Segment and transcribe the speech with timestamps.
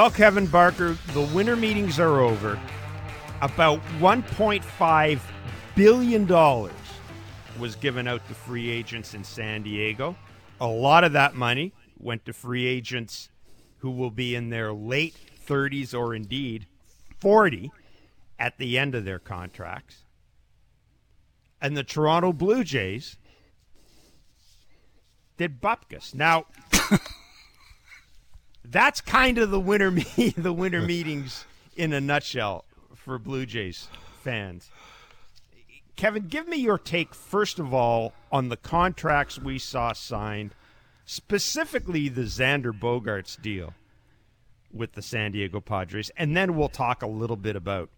[0.00, 2.58] Well, Kevin Barker, the winter meetings are over.
[3.42, 5.20] About $1.5
[5.74, 6.26] billion
[7.58, 10.16] was given out to free agents in San Diego.
[10.58, 13.28] A lot of that money went to free agents
[13.80, 15.16] who will be in their late
[15.46, 16.66] 30s or indeed
[17.18, 17.70] 40
[18.38, 20.04] at the end of their contracts.
[21.60, 23.18] And the Toronto Blue Jays
[25.36, 26.14] did Bupkis.
[26.14, 26.46] Now,
[28.70, 31.44] that's kind of the winter me- the winter meetings
[31.76, 33.88] in a nutshell for Blue Jays
[34.22, 34.70] fans.
[35.96, 40.54] Kevin, give me your take first of all on the contracts we saw signed,
[41.04, 43.74] specifically the Xander Bogaerts deal
[44.72, 47.90] with the San Diego Padres, and then we'll talk a little bit about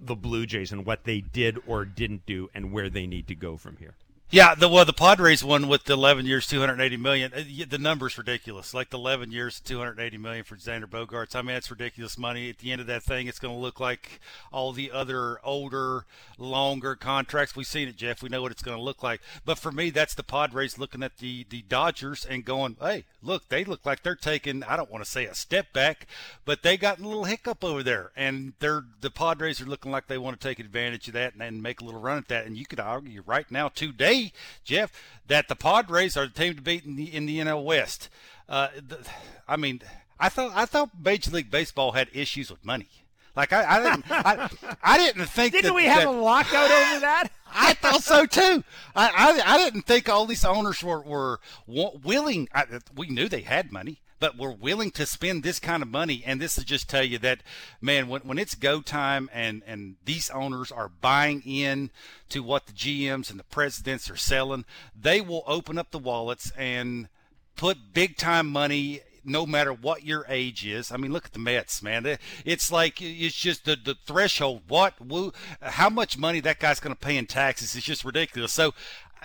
[0.00, 3.34] the Blue Jays and what they did or didn't do and where they need to
[3.34, 3.94] go from here.
[4.30, 7.32] Yeah, the well, the Padres one with the 11 years, 280 million.
[7.32, 8.74] Uh, the number's ridiculous.
[8.74, 11.34] Like the 11 years, 280 million for Xander Bogaerts.
[11.34, 12.50] I mean, that's ridiculous money.
[12.50, 14.20] At the end of that thing, it's going to look like
[14.52, 16.04] all the other older,
[16.36, 17.56] longer contracts.
[17.56, 18.22] We've seen it, Jeff.
[18.22, 19.22] We know what it's going to look like.
[19.46, 23.48] But for me, that's the Padres looking at the the Dodgers and going, "Hey, look,
[23.48, 24.62] they look like they're taking.
[24.62, 26.06] I don't want to say a step back,
[26.44, 30.06] but they got a little hiccup over there, and they're the Padres are looking like
[30.06, 32.44] they want to take advantage of that and, and make a little run at that.
[32.44, 34.17] And you could argue right now today."
[34.64, 34.92] Jeff,
[35.26, 38.08] that the Padres are the team to beat in the, in the NL West.
[38.48, 39.06] Uh, the,
[39.46, 39.82] I mean,
[40.18, 42.88] I thought I thought Major League Baseball had issues with money.
[43.36, 44.48] Like I, I didn't, I,
[44.82, 45.52] I, didn't think.
[45.52, 47.28] Didn't that, we have that, a lockout over that?
[47.54, 48.64] I thought so too.
[48.96, 49.08] I,
[49.46, 52.48] I, I didn't think all these owners were were willing.
[52.52, 52.64] I,
[52.96, 56.22] we knew they had money but we're willing to spend this kind of money.
[56.26, 57.42] And this is just tell you that,
[57.80, 61.90] man, when, when it's go time and, and these owners are buying in
[62.30, 64.64] to what the GMs and the presidents are selling,
[64.98, 67.08] they will open up the wallets and
[67.56, 70.90] put big time money no matter what your age is.
[70.90, 72.18] I mean, look at the Mets, man.
[72.44, 74.62] It's like it's just the the threshold.
[74.68, 78.52] What, who, how much money that guy's going to pay in taxes is just ridiculous.
[78.52, 78.74] So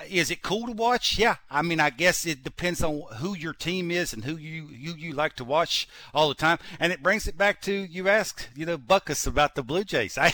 [0.10, 1.18] is it cool to watch?
[1.18, 1.38] Yeah.
[1.50, 4.94] I mean, I guess it depends on who your team is and who you you,
[4.94, 6.60] you like to watch all the time.
[6.80, 10.18] And it brings it back to you asked, you know, Buckus about the Blue Jays.
[10.18, 10.34] I,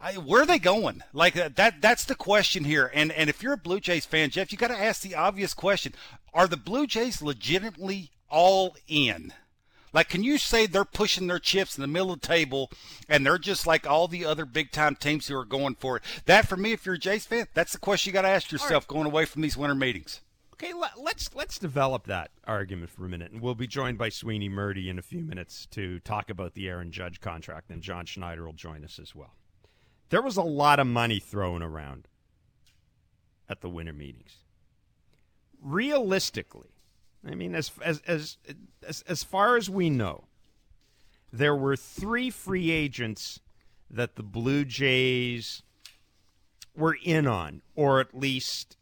[0.00, 1.02] I where are they going?
[1.12, 2.90] Like uh, that that's the question here.
[2.94, 5.54] And and if you're a Blue Jays fan, Jeff, you got to ask the obvious
[5.54, 5.92] question.
[6.32, 9.32] Are the Blue Jays legitimately all in?
[9.92, 12.70] Like, can you say they're pushing their chips in the middle of the table
[13.08, 16.02] and they're just like all the other big time teams who are going for it?
[16.26, 18.52] That, for me, if you're a Jays fan, that's the question you got to ask
[18.52, 18.94] yourself right.
[18.94, 20.20] going away from these winter meetings.
[20.54, 24.48] Okay, let's let's develop that argument for a minute, and we'll be joined by Sweeney
[24.48, 28.46] Murti in a few minutes to talk about the Aaron Judge contract, and John Schneider
[28.46, 29.34] will join us as well.
[30.08, 32.08] There was a lot of money thrown around
[33.50, 34.36] at the winter meetings.
[35.60, 36.75] Realistically,
[37.28, 38.36] I mean, as as as
[38.86, 40.24] as, as far as we know,
[41.32, 43.40] there were three free agents
[43.90, 45.62] that the Blue Jays
[46.76, 48.76] were in on, or at least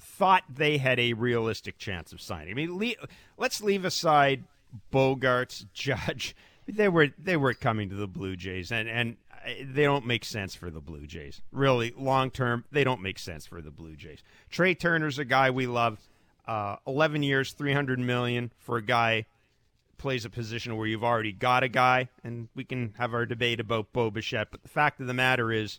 [0.00, 2.50] thought they had a realistic chance of signing.
[2.50, 4.44] I mean, le- let's leave aside
[4.92, 6.34] Bogaerts, Judge.
[6.66, 9.16] They were they were coming to the Blue Jays, and and
[9.62, 11.40] they don't make sense for the Blue Jays.
[11.52, 14.22] Really, long term, they don't make sense for the Blue Jays.
[14.50, 15.98] Trey Turner's a guy we love.
[16.48, 19.26] Uh, 11 years, 300 million for a guy
[19.98, 23.60] plays a position where you've already got a guy, and we can have our debate
[23.60, 24.48] about Bo Bichette.
[24.50, 25.78] But the fact of the matter is,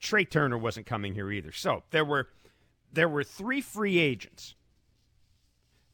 [0.00, 1.52] Trey Turner wasn't coming here either.
[1.52, 2.28] So there were
[2.92, 4.54] there were three free agents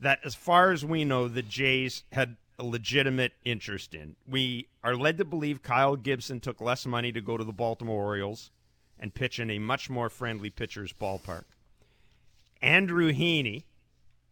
[0.00, 4.16] that, as far as we know, the Jays had a legitimate interest in.
[4.28, 8.04] We are led to believe Kyle Gibson took less money to go to the Baltimore
[8.04, 8.50] Orioles
[8.98, 11.44] and pitch in a much more friendly pitcher's ballpark.
[12.60, 13.64] Andrew Heaney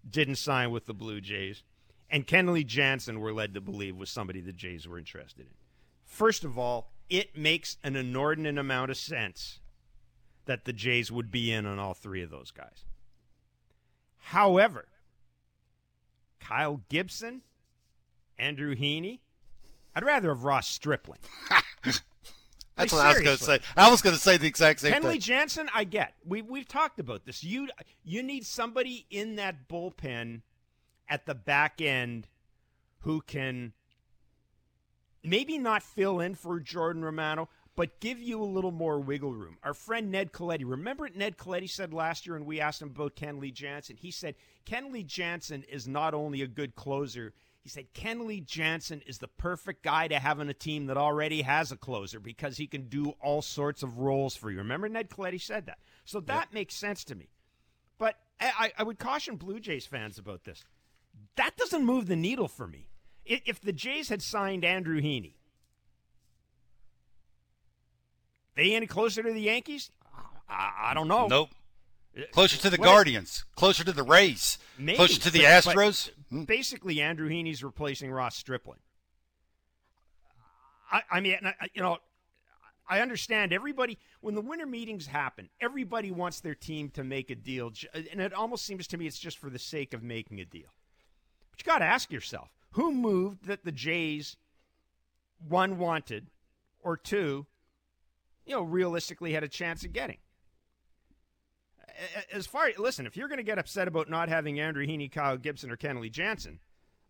[0.08, 1.62] didn't sign with the Blue Jays,
[2.10, 5.54] and Kenley Jansen, we're led to believe, was somebody the Jays were interested in.
[6.04, 9.60] First of all, it makes an inordinate amount of sense
[10.46, 12.84] that the Jays would be in on all three of those guys.
[14.18, 14.86] However,
[16.40, 17.42] Kyle Gibson,
[18.38, 19.20] Andrew Heaney,
[19.94, 21.18] I'd rather have Ross Stripling.
[22.76, 23.28] That's like, what seriously.
[23.28, 23.72] I was going to say.
[23.76, 25.02] I was going to say the exact same thing.
[25.02, 25.20] Kenley thing.
[25.20, 26.14] Jansen, I get.
[26.24, 27.42] We we've talked about this.
[27.42, 27.68] You
[28.04, 30.42] you need somebody in that bullpen
[31.08, 32.28] at the back end
[33.00, 33.72] who can
[35.24, 39.58] maybe not fill in for Jordan Romano, but give you a little more wiggle room.
[39.62, 42.88] Our friend Ned Colletti, remember what Ned Colletti said last year when we asked him
[42.88, 43.96] about Kenley Jansen?
[43.96, 44.34] He said
[44.66, 47.32] Kenley Jansen is not only a good closer,
[47.66, 51.42] he said Kenley Jansen is the perfect guy to have on a team that already
[51.42, 54.58] has a closer because he can do all sorts of roles for you.
[54.58, 55.78] Remember, Ned Colletti said that.
[56.04, 56.52] So that yep.
[56.52, 57.28] makes sense to me.
[57.98, 60.62] But I, I would caution Blue Jays fans about this.
[61.34, 62.86] That doesn't move the needle for me.
[63.24, 65.34] if the Jays had signed Andrew Heaney,
[68.54, 69.90] they any closer to the Yankees?
[70.48, 71.26] I, I don't know.
[71.26, 71.50] Nope.
[72.32, 76.10] Closer to the Guardians, closer to the Rays, maybe, closer to the but, Astros.
[76.30, 76.44] But hmm.
[76.44, 78.78] basically, Andrew Heaney's replacing Ross Stripling.
[80.90, 81.36] I, I mean,
[81.74, 81.98] you know,
[82.88, 87.34] I understand everybody when the winter meetings happen, everybody wants their team to make a
[87.34, 90.44] deal, and it almost seems to me it's just for the sake of making a
[90.44, 90.68] deal.
[91.50, 94.36] But you got to ask yourself, who moved that the Jays
[95.48, 96.28] one wanted
[96.80, 97.46] or two,
[98.46, 100.18] you know, realistically had a chance of getting?
[102.32, 105.36] As far listen, if you're going to get upset about not having Andrew Heaney, Kyle
[105.36, 106.60] Gibson, or Kenley Jansen,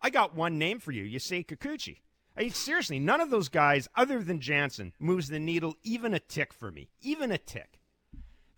[0.01, 1.03] I got one name for you.
[1.03, 1.97] You say Kikuchi.
[2.37, 6.19] I mean, seriously, none of those guys, other than Jansen, moves the needle even a
[6.19, 6.89] tick for me.
[7.01, 7.79] Even a tick.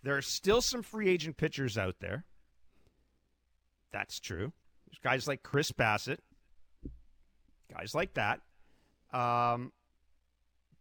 [0.02, 2.24] There are still some free agent pitchers out there.
[3.92, 4.52] That's true.
[4.86, 6.18] There's guys like Chris Bassitt,
[7.74, 8.40] guys like that.
[9.12, 9.72] Um,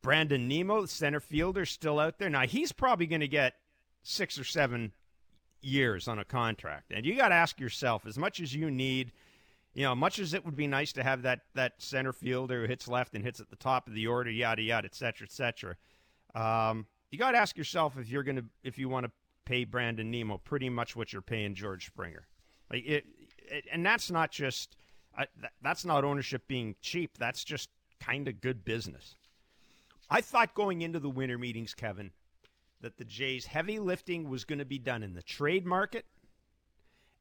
[0.02, 2.30] Brandon Nimmo, the center fielder, still out there.
[2.30, 3.54] Now, he's probably going to get
[4.04, 4.94] six or seven
[5.62, 6.92] years on a contract.
[6.92, 9.12] And you got to ask yourself, as much as you need–
[9.76, 12.68] you know, much as it would be nice to have that that center fielder who
[12.68, 15.32] hits left and hits at the top of the order, yada yada, et cetera, et
[15.32, 15.76] cetera.
[16.34, 19.12] Um, you got to ask yourself if you're to if you want to
[19.46, 22.26] pay Brandon Nimmo pretty much what you're paying George Springer,
[22.72, 23.06] like it,
[23.48, 24.76] it and that's not just
[25.16, 25.26] uh,
[25.62, 27.20] that's not ownership being cheap.
[27.20, 27.70] That's just
[28.00, 29.16] kind of good business.
[30.10, 32.12] I thought going into the winter meetings, Kevin,
[32.82, 36.06] that the Jays' heavy lifting was going to be done in the trade market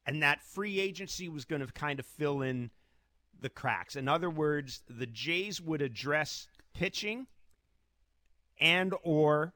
[0.09, 2.71] and that free agency was going to kind of fill in
[3.41, 3.95] the cracks.
[3.95, 7.27] In other words, the Jays would address pitching
[8.59, 9.53] and or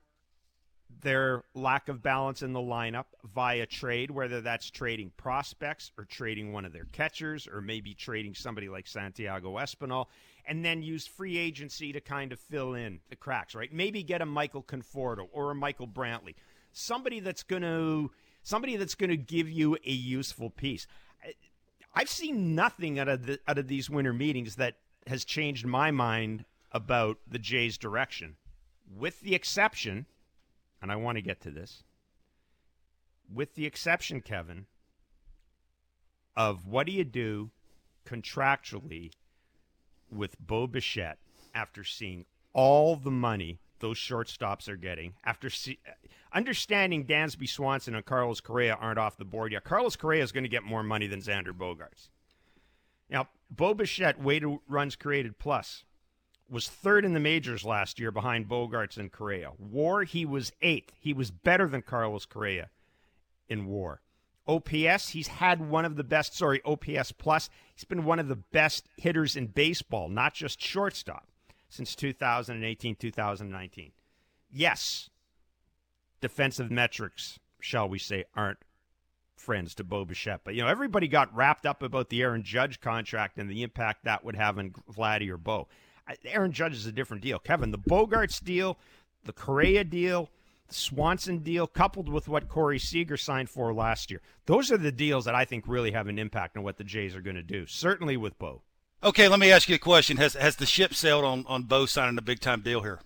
[1.01, 6.53] their lack of balance in the lineup via trade, whether that's trading prospects or trading
[6.53, 10.05] one of their catchers or maybe trading somebody like Santiago Espinal,
[10.45, 13.71] and then use free agency to kind of fill in the cracks, right?
[13.71, 16.35] Maybe get a Michael Conforto or a Michael Brantley,
[16.71, 18.11] somebody that's going to
[18.43, 20.85] somebody that's going to give you a useful piece.
[21.95, 24.75] I've seen nothing out of the, out of these winter meetings that
[25.07, 28.35] has changed my mind about the Jays' direction,
[28.93, 30.07] with the exception,
[30.81, 31.83] and I want to get to this,
[33.31, 34.65] with the exception, Kevin,
[36.35, 37.51] of what do you do
[38.05, 39.11] contractually
[40.15, 41.19] with Bo Bichette
[41.53, 45.77] after seeing all the money those shortstops are getting after see,
[46.31, 49.65] understanding Dansby Swanson and Carlos Correa aren't off the board yet.
[49.65, 52.09] Carlos Correa is going to get more money than Xander Bogaerts.
[53.09, 55.83] Now, Bo Bichette, weighted runs created plus,
[56.49, 59.51] was third in the majors last year behind Bogaerts and Correa.
[59.57, 60.93] WAR, he was eighth.
[60.99, 62.69] He was better than Carlos Correa
[63.49, 64.01] in WAR.
[64.47, 67.49] OPS, he's had one of the best, sorry, OPS plus.
[67.73, 71.27] He's been one of the best hitters in baseball, not just shortstop
[71.69, 73.91] since 2018 2019.
[74.51, 75.09] Yes,
[76.21, 78.59] defensive metrics, shall we say, aren't
[79.35, 80.41] friends to Bo Bichette.
[80.43, 84.05] But, you know, everybody got wrapped up about the Aaron Judge contract and the impact
[84.05, 85.67] that would have on Vladdy or Bo.
[86.25, 87.39] Aaron Judge is a different deal.
[87.39, 88.77] Kevin, the Bogaerts deal,
[89.25, 90.29] the Correa deal,
[90.67, 94.91] the Swanson deal, coupled with what Corey Seager signed for last year, those are the
[94.91, 97.43] deals that I think really have an impact on what the Jays are going to
[97.43, 98.61] do, certainly with Bo.
[99.03, 100.17] Okay, let me ask you a question.
[100.17, 102.99] Has has the ship sailed on on Bo signing a big time deal here?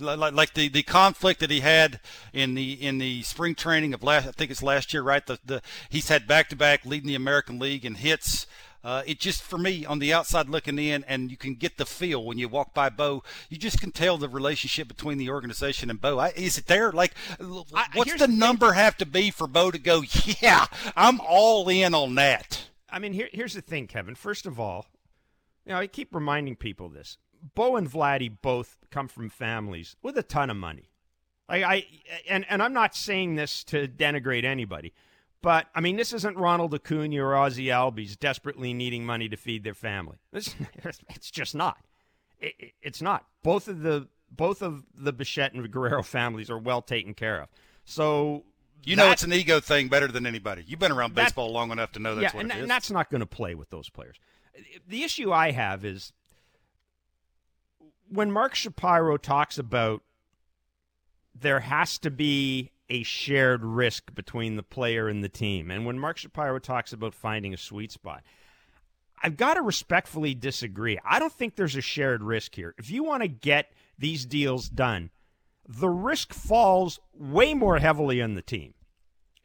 [0.00, 2.00] Like, like the, the conflict that he had
[2.32, 5.26] in the in the spring training of last I think it's last year, right?
[5.26, 8.46] The the he's had back to back leading the American League in hits.
[8.84, 11.84] Uh, it just for me on the outside looking in, and you can get the
[11.84, 13.24] feel when you walk by Bo.
[13.48, 16.18] You just can tell the relationship between the organization and Bo.
[16.18, 16.92] I, is it there?
[16.92, 17.14] Like,
[17.94, 20.02] what's the, the number have to be for Bo to go?
[20.40, 20.66] Yeah,
[20.96, 22.68] I'm all in on that.
[22.90, 24.14] I mean, here, here's the thing, Kevin.
[24.14, 24.86] First of all,
[25.64, 27.18] you know, I keep reminding people this.
[27.54, 30.90] Bo and Vladdy both come from families with a ton of money.
[31.48, 31.86] I, I
[32.28, 34.92] and and I'm not saying this to denigrate anybody,
[35.42, 39.64] but I mean this isn't Ronald Acuna or Ozzie Albies desperately needing money to feed
[39.64, 40.18] their family.
[40.32, 40.54] This,
[41.10, 41.78] it's just not.
[42.40, 43.26] It, it's not.
[43.42, 47.48] Both of the both of the Bichette and Guerrero families are well taken care of.
[47.84, 48.44] So
[48.84, 50.64] you that, know it's an ego thing better than anybody.
[50.66, 52.62] You've been around baseball that, long enough to know that's yeah, what and, it is.
[52.62, 54.16] and that's not going to play with those players
[54.86, 56.12] the issue I have is
[58.08, 60.02] when Mark Shapiro talks about
[61.34, 65.98] there has to be a shared risk between the player and the team, and when
[65.98, 68.22] Mark Shapiro talks about finding a sweet spot,
[69.22, 70.98] I've got to respectfully disagree.
[71.04, 72.74] I don't think there's a shared risk here.
[72.78, 75.10] If you want to get these deals done,
[75.66, 78.74] the risk falls way more heavily on the team.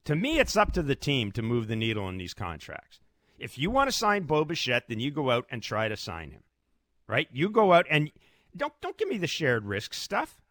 [0.06, 3.00] To me, it's up to the team to move the needle in these contracts.
[3.40, 6.32] If you want to sign Bo Bichette, then you go out and try to sign
[6.32, 6.44] him.
[7.08, 7.28] right?
[7.32, 8.12] You go out and
[8.56, 10.42] don't don't give me the shared risk stuff.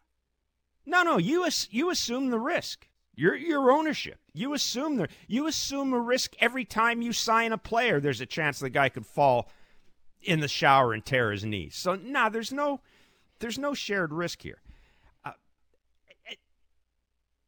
[0.85, 2.87] No, no, you ass, you assume the risk.
[3.15, 4.19] Your your ownership.
[4.33, 7.99] You assume the you assume a risk every time you sign a player.
[7.99, 9.49] There's a chance the guy could fall
[10.21, 11.69] in the shower and tear his knee.
[11.69, 12.81] So nah, there's no
[13.39, 14.61] there's no shared risk here.
[15.23, 15.33] Uh,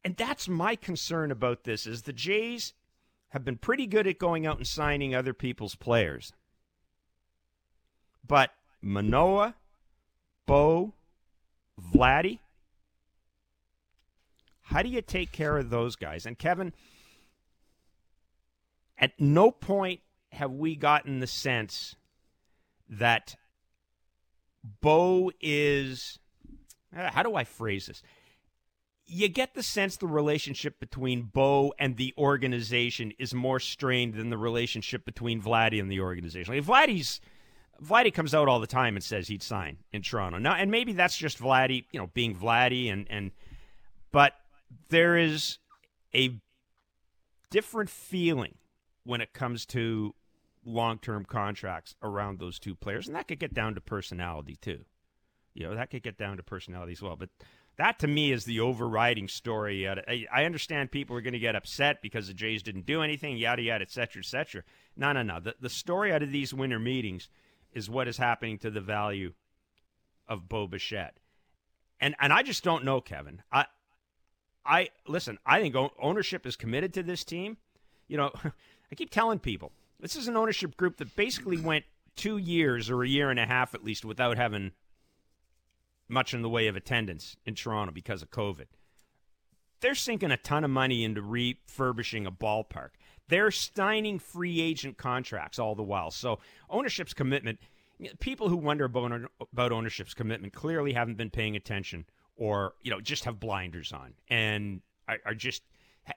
[0.04, 2.74] and that's my concern about this is the Jays
[3.30, 6.32] have been pretty good at going out and signing other people's players.
[8.26, 8.52] But
[8.82, 9.56] Manoah,
[10.46, 10.94] Bo,
[11.80, 12.40] Vladdy,
[14.66, 16.26] how do you take care of those guys?
[16.26, 16.74] And Kevin,
[18.98, 21.96] at no point have we gotten the sense
[22.90, 23.36] that
[24.82, 26.20] Bo is.
[26.96, 28.02] Uh, how do I phrase this?
[29.06, 34.32] You get the sense the relationship between Bo and the organization is more strained than
[34.32, 36.56] the relationship between Vladdy and the organization.
[36.56, 37.22] Like Vladdy's
[37.84, 40.40] Vladdy comes out all the time and says he'd sign in Toronto.
[40.40, 43.30] Now, and maybe that's just Vladdy, you know, being Vladdy, and and
[44.12, 44.34] but
[44.90, 45.60] there is
[46.14, 46.40] a
[47.50, 48.56] different feeling
[49.04, 50.14] when it comes to
[50.66, 54.84] long-term contracts around those two players, and that could get down to personality too.
[55.54, 57.16] You know, that could get down to personality as well.
[57.16, 57.30] But
[57.78, 59.88] that to me is the overriding story.
[59.88, 63.62] I understand people are going to get upset because the Jays didn't do anything, yada
[63.62, 64.64] yada, et cetera, et cetera.
[64.98, 65.40] No, no, no.
[65.40, 67.30] The the story out of these winter meetings
[67.74, 69.34] is what is happening to the value
[70.28, 71.20] of Bo Bichette.
[72.00, 73.44] And and I just don't know, Kevin.
[73.52, 73.66] I
[74.66, 75.38] I listen.
[75.46, 77.58] I think ownership is committed to this team.
[78.08, 78.32] You know,
[78.92, 83.04] I keep telling people this is an ownership group that basically went two years or
[83.04, 84.72] a year and a half at least without having
[86.08, 88.68] much in the way of attendance in Toronto because of COVID.
[89.82, 92.90] They're sinking a ton of money into refurbishing a ballpark.
[93.28, 96.12] They're signing free agent contracts all the while.
[96.12, 97.60] So ownership's commitment.
[98.20, 103.02] People who wonder about about ownership's commitment clearly haven't been paying attention or you know
[103.02, 104.14] just have blinders on.
[104.30, 105.64] And are, are just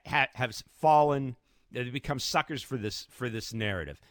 [0.05, 1.35] ha- have fallen
[1.71, 4.01] they become suckers for this for this narrative.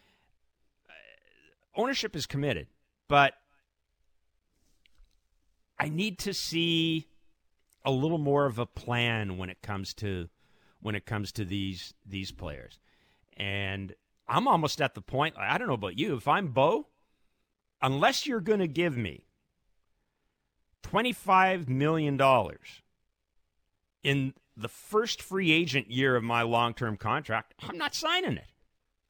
[0.88, 2.68] Uh, ownership is committed
[3.08, 3.34] but
[5.80, 7.08] i need to see
[7.84, 10.28] a little more of a plan when it comes to
[10.80, 12.78] when it comes to these these players.
[13.36, 13.94] And
[14.28, 16.88] i'm almost at the point i don't know about you if i'm bo
[17.80, 19.27] unless you're going to give me
[20.82, 22.20] $25 million
[24.02, 28.52] in the first free agent year of my long term contract, I'm not signing it.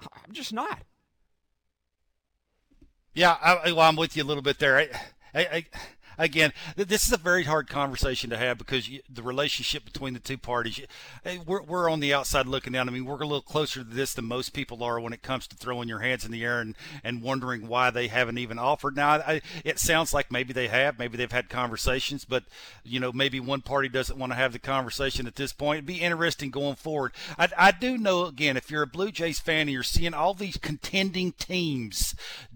[0.00, 0.82] I'm just not.
[3.14, 4.78] Yeah, I, well, I'm with you a little bit there.
[4.78, 4.88] I,
[5.34, 5.64] I,
[6.18, 10.20] again, this is a very hard conversation to have because you, the relationship between the
[10.20, 10.80] two parties,
[11.46, 12.88] we're, we're on the outside looking down.
[12.88, 15.46] I mean, we're a little closer to this than most people are when it comes
[15.46, 18.96] to throwing your hands in the air and, and wondering why they haven't even offered.
[18.96, 22.44] Now, I, it sounds like maybe they have, maybe they've had conversations, but,
[22.84, 25.78] you know, maybe one party doesn't want to have the conversation at this point.
[25.78, 27.12] It'd be interesting going forward.
[27.38, 30.34] I, I do know, again, if you're a Blue Jays fan and you're seeing all
[30.34, 32.14] these contending teams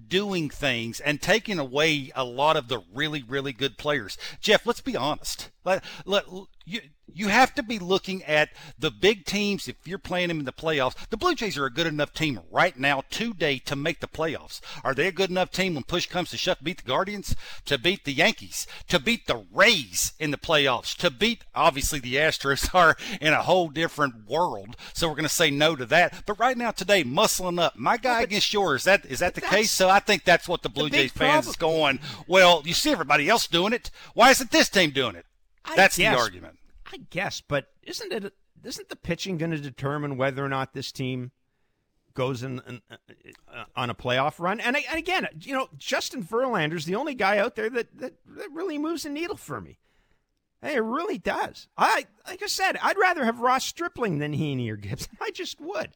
[0.08, 4.18] doing things and taking away a lot of the really, really good players.
[4.40, 5.50] Jeff, let's be honest.
[5.64, 6.24] Let, let,
[6.64, 6.80] you,
[7.14, 10.52] you have to be looking at the big teams if you're playing them in the
[10.52, 10.94] playoffs.
[11.08, 14.60] The Blue Jays are a good enough team right now today to make the playoffs.
[14.84, 17.36] Are they a good enough team when push comes to shove to beat the Guardians,
[17.66, 22.16] to beat the Yankees, to beat the Rays in the playoffs, to beat obviously the
[22.16, 24.76] Astros are in a whole different world.
[24.94, 26.24] So we're going to say no to that.
[26.26, 28.82] But right now today, muscling up, my guy well, against yours.
[28.82, 29.70] Is that is that the case?
[29.70, 32.00] So I think that's what the Blue the Jays fans is going.
[32.26, 33.90] Well, you see everybody else doing it.
[34.14, 35.26] Why isn't this team doing it?
[35.64, 36.58] I That's guess, the argument.
[36.92, 38.34] I guess, but isn't it?
[38.64, 41.32] Isn't the pitching going to determine whether or not this team
[42.14, 42.80] goes in, in
[43.52, 44.60] uh, on a playoff run?
[44.60, 48.52] And, and, again, you know, Justin Verlander's the only guy out there that, that, that
[48.52, 49.78] really moves the needle for me.
[50.60, 51.66] Hey, it really does.
[51.76, 55.16] I like I said, I'd rather have Ross Stripling than Heaney or Gibson.
[55.20, 55.90] I just would.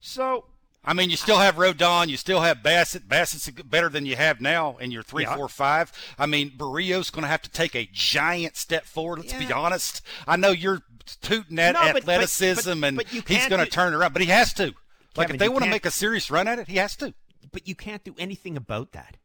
[0.00, 0.46] So
[0.86, 3.08] I mean, you still have Rodon, you still have Bassitt.
[3.08, 5.36] Bassitt's better than you have now in your three, yeah.
[5.36, 5.92] four, five.
[6.18, 9.20] I mean, Berrios going to have to take a giant step forward.
[9.20, 9.46] Let's yeah.
[9.46, 10.02] be honest.
[10.26, 10.82] I know you're
[11.22, 14.28] tooting that no, athleticism but, but, but, and he's going to turn around, but he
[14.28, 14.64] has to.
[14.64, 14.74] Kevin,
[15.16, 17.14] like if they want to make a serious run at it, he has to.
[17.52, 19.16] But you can't do anything about that.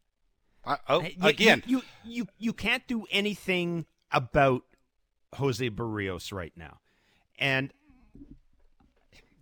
[0.63, 4.63] Uh, oh, you, again, you, you you you can't do anything about
[5.35, 6.79] Jose Berrios right now,
[7.39, 7.73] and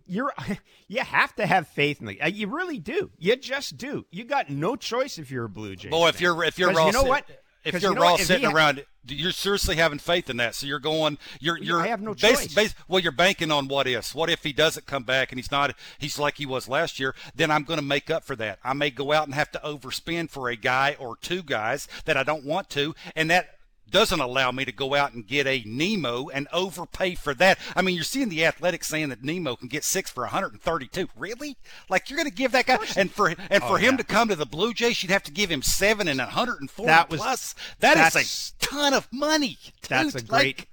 [0.08, 0.32] you're
[0.88, 4.24] you have to have faith in the uh, you really do you just do you
[4.24, 7.00] got no choice if you're a blue jay boy if you're if you're Ross, you
[7.00, 7.24] know what
[7.64, 8.14] If you're you know?
[8.14, 10.54] If sitting around, you're seriously having faith in that.
[10.54, 11.80] So you're going, you're, you're.
[11.80, 12.54] I have no choice.
[12.54, 14.14] bas- well, you're banking on what ifs.
[14.14, 17.14] What if he doesn't come back and he's not, he's like he was last year?
[17.34, 18.58] Then I'm going to make up for that.
[18.62, 22.16] I may go out and have to overspend for a guy or two guys that
[22.16, 23.57] I don't want to, and that
[23.90, 27.58] doesn't allow me to go out and get a Nimmo and overpay for that.
[27.76, 31.08] I mean, you're seeing the Athletics saying that Nimmo can get six for 132.
[31.16, 31.56] Really?
[31.88, 33.98] Like you're going to give that guy and for and for Oh, him yeah.
[33.98, 37.10] to come to the Blue Jays, you'd have to give him seven and 140 That
[37.10, 37.54] was- plus.
[37.80, 39.58] That is that's- a ton of money.
[39.88, 40.30] That's a great.
[40.58, 40.68] Like,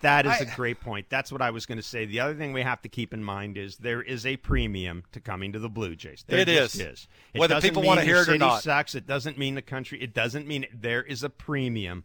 [0.00, 1.06] that is I- a great point.
[1.08, 2.04] That's what I was going to say.
[2.04, 5.20] The other thing we have to keep in mind is there is a premium to
[5.20, 6.24] coming to the Blue Jays.
[6.28, 6.80] There It just is.
[6.80, 7.08] is.
[7.34, 8.62] It Whether doesn't people mean wanna your hear it or city not.
[8.62, 8.94] Sucks.
[8.94, 10.00] It doesn't mean the country.
[10.00, 12.04] It doesn't mean there is a premium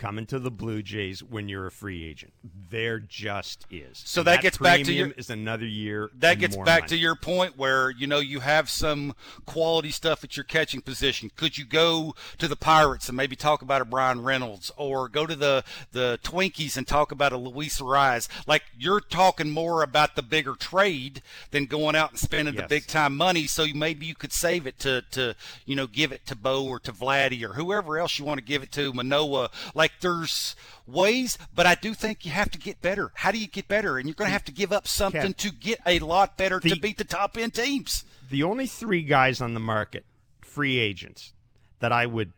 [0.00, 2.32] coming to the Blue Jays when you're a free agent.
[2.70, 4.00] There just is.
[4.04, 6.10] So And that gets back to your- Is another year.
[6.14, 6.88] that gets back money.
[6.88, 9.14] to your point where you know you have some
[9.44, 11.30] quality stuff at your catching position.
[11.36, 15.26] Could you go to the Pirates and maybe talk about a Bryan Reynolds, or go
[15.26, 18.26] to the the Twinkies and talk about a Luis Arraez?
[18.46, 22.86] Like you're talking more about the bigger trade than going out and spending the big
[22.86, 23.46] time money.
[23.46, 25.34] So you- maybe you could save it to to
[25.66, 28.44] you know give it to Bo or to Vladdy or whoever else you want to
[28.44, 29.50] give it to, Manoah.
[29.74, 30.56] Like there's
[30.86, 33.12] ways, but I do think you have to get better.
[33.14, 33.98] How do you get better?
[33.98, 36.76] And you're going to have to give up something to get a lot better to
[36.80, 38.04] beat the top end teams.
[38.30, 40.04] the only three guys on the market,
[40.40, 41.32] free agents,
[41.80, 42.32] that I would,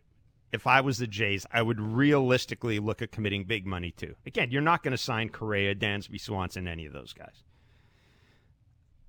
[0.53, 4.15] if I was the Jays, I would realistically look at committing big money to.
[4.27, 7.43] Again, you're not going to sign Correa, Dansby, Swanson, any of those guys.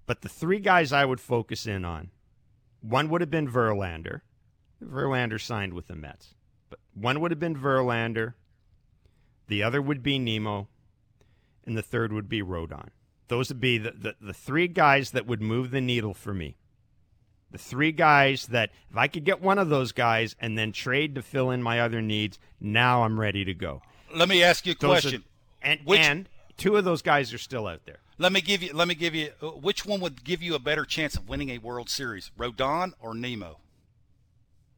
[0.06, 2.12] But the three guys I would focus in on,
[2.82, 4.22] one would have been Verlander.
[4.84, 6.36] Verlander signed with the Mets.
[6.74, 8.34] But one would have been Verlander,
[9.48, 10.68] the other would be Nimmo,
[11.68, 12.88] and the third would be Rodon.
[13.28, 16.58] Those would be the, the, the three guys that would move the needle for me.
[17.52, 21.14] The three guys that, if I could get one of those guys and then trade
[21.14, 23.84] to fill in my other needs, now I'm ready to go.
[24.16, 25.24] Let me ask you a Those question.
[25.64, 26.28] Are, and, Which- and
[26.58, 28.00] two of those guys are still out there.
[28.18, 28.74] let me give you.
[28.74, 29.30] Let me give you.
[29.44, 32.94] uh, Which one would give you a better chance of winning a World Series, Rodon
[33.00, 33.60] or Nimmo?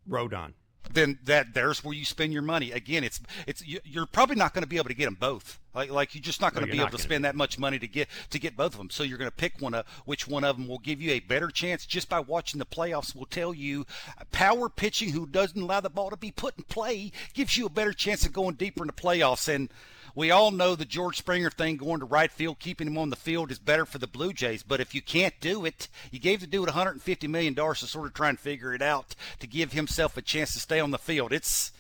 [0.10, 0.56] Rodon.
[0.94, 2.72] Then that there's where you spend your money.
[2.72, 5.60] Again, it's it's you- you're probably not going to be able to get them both.
[5.74, 7.80] Like like you're just not No, going to be able to spend that much money
[7.80, 8.90] to get to get both of them.
[8.90, 11.20] So you're going to pick one of which one of them will give you a
[11.20, 13.16] better chance just by watching the playoffs.
[13.16, 13.86] Will tell you
[14.32, 17.70] power pitching who doesn't allow the ball to be put in play gives you a
[17.70, 19.54] better chance of going deeper in the playoffs.
[19.54, 19.70] And
[20.16, 23.18] we all know the George Springer thing going to right field, keeping him on the
[23.18, 24.64] field is better for the Blue Jays.
[24.64, 28.08] But if you can't do it, you gave the dude 150 million dollars to sort
[28.08, 30.98] of try and figure it out to give himself a chance to stay on the
[30.98, 31.34] field.
[31.34, 31.72] It's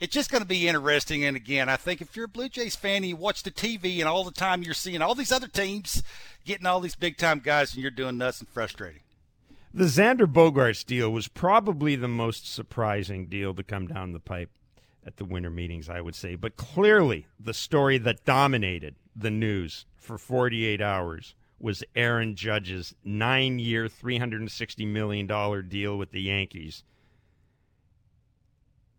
[0.00, 1.24] it's just going to be interesting.
[1.24, 3.98] And again, I think if you're a Blue Jays fan and you watch the TV
[3.98, 6.02] and all the time you're seeing all these other teams
[6.44, 9.02] getting all these big time guys and you're doing nuts and frustrating.
[9.74, 14.50] The Xander Bogaerts deal was probably the most surprising deal to come down the pipe
[15.08, 16.34] at the winter meetings, I would say.
[16.34, 23.58] But clearly, the story that dominated the news for 48 hours was Aaron Judge's nine
[23.58, 25.26] year, $360 million
[25.66, 26.84] deal with the Yankees.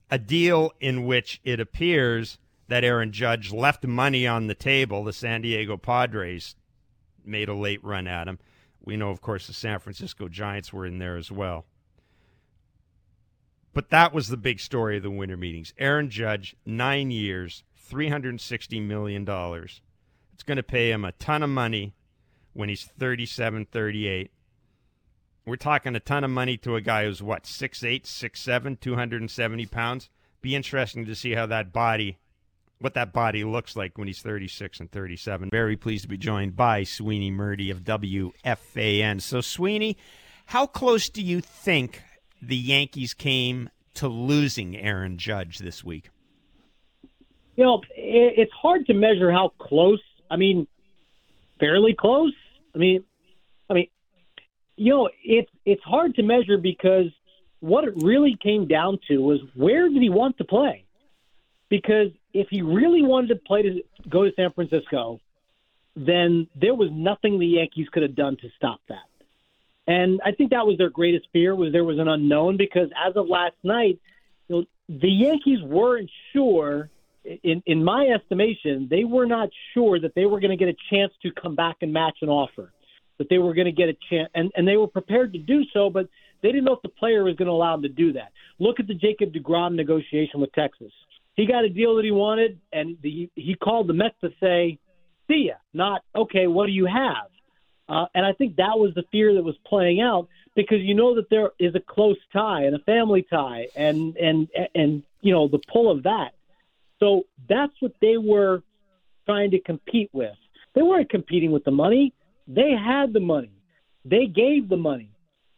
[0.10, 5.04] A deal in which it appears that Aaron Judge left money on the table.
[5.04, 6.56] The San Diego Padres
[7.24, 8.39] made a late run at him.
[8.84, 11.65] We know, of course, the San Francisco Giants were in there as well.
[13.73, 15.73] But that was the big story of the winter meetings.
[15.77, 19.27] Aaron Judge, nine years, $360 million.
[20.34, 21.93] It's going to pay him a ton of money
[22.53, 24.32] when he's 37, 38.
[25.45, 30.10] We're talking a ton of money to a guy who's, what, 6'8, 6'7, 270 pounds.
[30.41, 32.17] Be interesting to see how that body,
[32.79, 35.49] what that body looks like when he's 36 and 37.
[35.49, 39.21] Very pleased to be joined by Sweeney Murti of WFAN.
[39.21, 39.97] So, Sweeney,
[40.45, 42.03] how close do you think
[42.41, 46.10] the Yankees came to losing Aaron Judge this week?
[47.56, 50.02] You know, it's hard to measure how close.
[50.32, 50.67] I mean,
[51.60, 52.34] fairly close.
[52.73, 53.04] I mean,
[53.69, 53.88] I mean,
[54.78, 57.08] you know, it's it's hard to measure because
[57.60, 60.86] what it really came down to was where did he want to play?
[61.69, 65.19] Because if he really wanted to play to go to San Francisco,
[65.95, 69.09] then there was nothing the Yankees could have done to stop that.
[69.89, 73.15] And I think that was their greatest fear was there was an unknown because as
[73.15, 73.99] of last night,
[74.47, 76.91] you know, the Yankees weren't sure
[77.25, 80.78] in in my estimation, they were not sure that they were going to get a
[80.91, 82.71] chance to come back and match an offer.
[83.17, 85.63] That they were going to get a chance and and they were prepared to do
[85.73, 86.08] so, but
[86.43, 88.32] they didn't know if the player was going to allow them to do that.
[88.60, 90.91] Look at the Jacob DeGrom negotiation with Texas.
[91.36, 94.78] He got a deal that he wanted and the, he called the Mets to say,
[95.28, 97.32] "See ya," not "Okay, what do you have?"
[97.89, 101.15] Uh, and I think that was the fear that was playing out because you know
[101.15, 105.47] that there is a close tie and a family tie, and and and you know,
[105.47, 106.34] the pull of that.
[106.99, 108.62] So that's what they were
[109.25, 110.36] trying to compete with.
[110.75, 112.13] They weren't competing with the money.
[112.47, 113.52] They had the money.
[114.06, 115.12] They gave the money.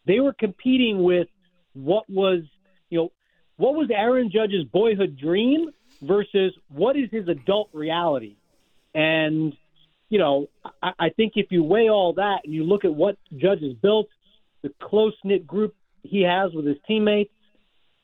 [0.05, 1.27] They were competing with
[1.73, 2.41] what was,
[2.89, 3.11] you know,
[3.57, 5.69] what was Aaron Judge's boyhood dream
[6.01, 8.35] versus what is his adult reality.
[8.93, 9.55] And,
[10.11, 10.49] you know,
[10.83, 13.73] I, I think if you weigh all that and you look at what Judge has
[13.73, 14.09] built,
[14.61, 17.31] the close knit group he has with his teammates,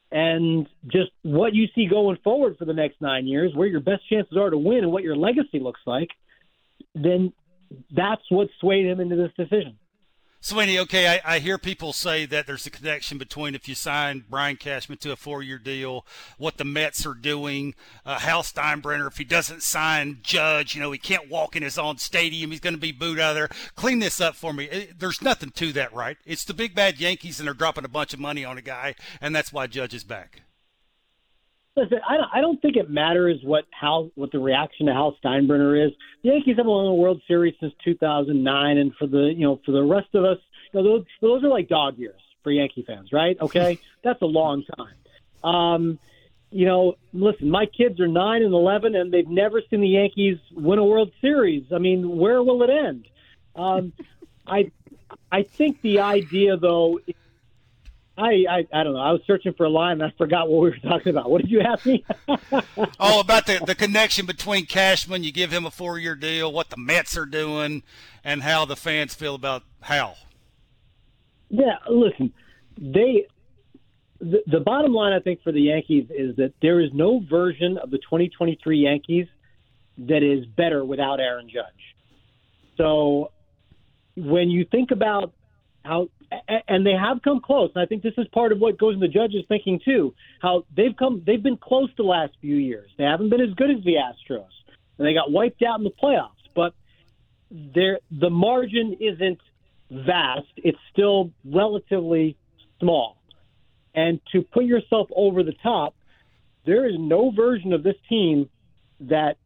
[0.09, 4.07] and just what you see going forward for the next nine years, where your best
[4.09, 6.07] chances are to win and what your legacy looks like,
[6.95, 7.33] then
[7.93, 9.77] that's what swayed him into this decision.
[10.39, 14.23] Sweeney, okay, I, I, hear people say that there's a connection between if you sign
[14.29, 16.05] Brian Cashman to a four-year deal,
[16.37, 17.73] what the Mets are doing,
[18.05, 21.79] uh, Hal Steinbrenner, if he doesn't sign Judge, you know, he can't walk in his
[21.79, 23.49] own stadium, he's going to be booed out of there.
[23.75, 24.65] Clean this up for me.
[24.65, 26.17] It, there's nothing to that, right?
[26.23, 28.93] It's the big bad Yankees, and they're dropping a bunch of money on a guy,
[29.19, 30.43] and that's why Judge is back.
[31.77, 35.15] Listen, I don't, I don't think it matters what how what the reaction to Hal
[35.23, 35.93] Steinbrenner is.
[36.23, 39.73] The Yankees haven't won the World Series since 2009, and for the you know for
[39.73, 40.39] the rest of us,
[40.73, 43.37] you know, those those are like dog years for Yankee fans, right?
[43.41, 44.95] Okay, that's a long time.
[45.43, 45.99] Um,
[46.49, 50.39] you know, listen, my kids are nine and eleven, and they've never seen the Yankees
[50.53, 51.65] win a World Series.
[51.71, 53.07] I mean, where will it end?
[53.55, 53.93] Um,
[54.47, 54.71] I
[55.31, 57.01] I think the idea though
[58.17, 58.99] I, I I don't know.
[58.99, 61.29] I was searching for a line and I forgot what we were talking about.
[61.29, 62.03] What did you ask me?
[62.99, 65.23] oh, about the the connection between Cashman.
[65.23, 66.51] You give him a four year deal.
[66.51, 67.83] What the Mets are doing,
[68.23, 70.17] and how the fans feel about Hal.
[71.49, 72.33] Yeah, listen,
[72.77, 73.27] they.
[74.19, 77.77] The, the bottom line, I think, for the Yankees is that there is no version
[77.77, 79.27] of the 2023 Yankees
[79.99, 81.95] that is better without Aaron Judge.
[82.77, 83.29] So,
[84.15, 85.33] when you think about
[85.87, 86.09] how
[86.67, 87.71] and they have come close.
[87.73, 90.13] And I think this is part of what goes into Judge's thinking too.
[90.41, 92.89] How they've come, they've been close the last few years.
[92.97, 94.45] They haven't been as good as the Astros,
[94.97, 96.31] and they got wiped out in the playoffs.
[96.53, 96.73] But
[97.49, 99.39] there, the margin isn't
[99.89, 100.47] vast.
[100.57, 102.35] It's still relatively
[102.79, 103.17] small.
[103.95, 105.95] And to put yourself over the top,
[106.65, 108.49] there is no version of this team
[108.99, 109.37] that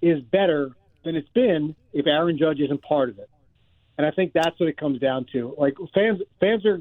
[0.00, 0.70] is better
[1.04, 3.28] than it's been if Aaron Judge isn't part of it.
[3.96, 5.54] And I think that's what it comes down to.
[5.58, 6.80] Like fans, fans are.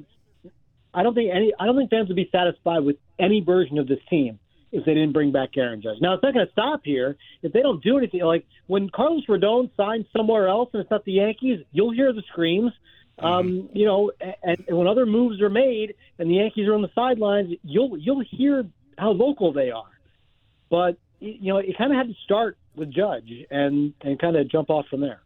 [0.93, 1.53] I don't think any.
[1.59, 4.39] I don't think fans would be satisfied with any version of this team
[4.71, 5.97] if they didn't bring back Aaron Judge.
[6.01, 8.21] Now it's not going to stop here if they don't do anything.
[8.21, 12.23] Like when Carlos Rodon signs somewhere else and it's not the Yankees, you'll hear the
[12.31, 12.71] screams.
[13.19, 13.25] Mm-hmm.
[13.25, 16.81] Um, you know, and, and when other moves are made and the Yankees are on
[16.81, 18.65] the sidelines, you'll you'll hear
[18.97, 19.91] how vocal they are.
[20.69, 24.49] But you know, it kind of had to start with Judge and and kind of
[24.49, 25.21] jump off from there.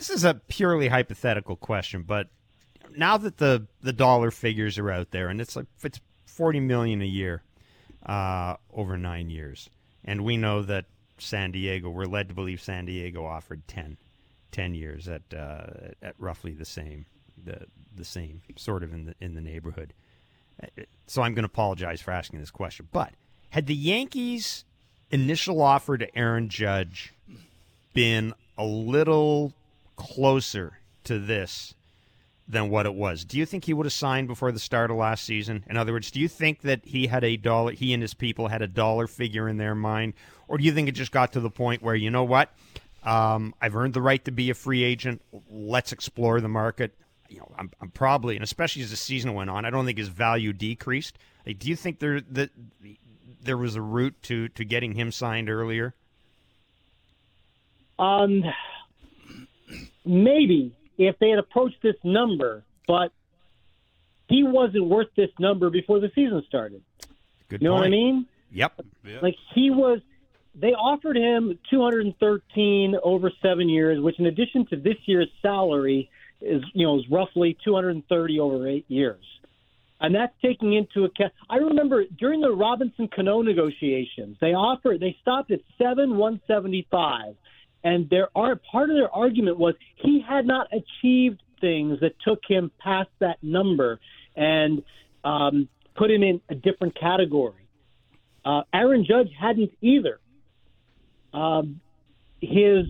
[0.00, 2.28] This is a purely hypothetical question, but
[2.96, 7.02] now that the the dollar figures are out there, and it's like it's forty million
[7.02, 7.42] a year
[8.06, 9.68] uh, over nine years,
[10.02, 10.86] and we know that
[11.18, 13.98] San Diego, we're led to believe San Diego offered 10,
[14.52, 17.04] 10 years at uh, at roughly the same
[17.44, 19.92] the the same sort of in the in the neighborhood.
[21.08, 23.12] So I'm going to apologize for asking this question, but
[23.50, 24.64] had the Yankees'
[25.10, 27.12] initial offer to Aaron Judge
[27.92, 29.52] been a little
[30.00, 31.74] closer to this
[32.48, 33.22] than what it was.
[33.22, 35.62] Do you think he would have signed before the start of last season?
[35.68, 38.48] In other words, do you think that he had a dollar, he and his people
[38.48, 40.14] had a dollar figure in their mind,
[40.48, 42.50] or do you think it just got to the point where you know what,
[43.04, 45.20] um, I've earned the right to be a free agent.
[45.50, 46.94] Let's explore the market.
[47.28, 49.98] You know, I'm, I'm, probably, and especially as the season went on, I don't think
[49.98, 51.18] his value decreased.
[51.46, 52.50] Like, do you think there that
[53.42, 55.94] there was a route to to getting him signed earlier?
[57.98, 58.42] Um,
[60.04, 63.12] maybe if they had approached this number, but
[64.28, 66.82] he wasn't worth this number before the season started.
[67.48, 67.80] Good you know point.
[67.80, 68.26] what I mean?
[68.52, 68.80] Yep.
[69.04, 69.22] yep.
[69.22, 70.00] Like he was
[70.54, 76.62] they offered him 213 over 7 years, which in addition to this year's salary is,
[76.74, 79.24] you know, is roughly 230 over 8 years.
[80.00, 85.16] And that's taking into account I remember during the Robinson Cano negotiations, they offered they
[85.20, 87.36] stopped at 7 175
[87.82, 92.70] and their part of their argument was he had not achieved things that took him
[92.78, 93.98] past that number
[94.36, 94.82] and
[95.24, 97.66] um, put him in a different category.
[98.44, 100.18] Uh, Aaron Judge hadn't either.
[101.32, 101.80] Um,
[102.40, 102.86] his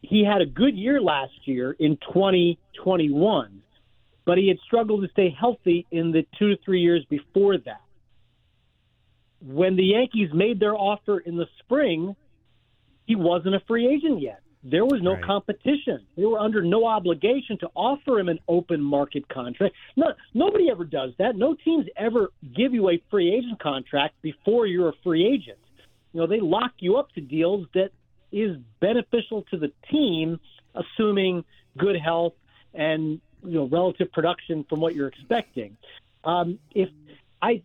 [0.00, 3.62] he had a good year last year in 2021,
[4.24, 7.80] but he had struggled to stay healthy in the two to three years before that.
[9.40, 12.16] When the Yankees made their offer in the spring,
[13.06, 14.40] he wasn't a free agent yet.
[14.64, 15.22] there was no Right.
[15.24, 16.06] competition.
[16.16, 19.74] They were under no obligation to offer him an open market contract.
[19.96, 21.34] No, nobody ever does that.
[21.34, 25.58] No teams ever give you a free agent contract before you're a free agent.
[26.12, 27.90] You know, they lock you up to deals that
[28.30, 30.38] is beneficial to the team,
[30.76, 31.44] assuming
[31.76, 32.34] good health
[32.72, 35.76] and you know relative production from what you're expecting.
[36.22, 36.88] Um, if
[37.42, 37.62] I,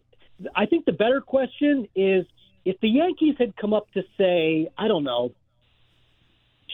[0.56, 2.26] I think the better question is
[2.68, 5.32] if the Yankees had come up to say, I don't know,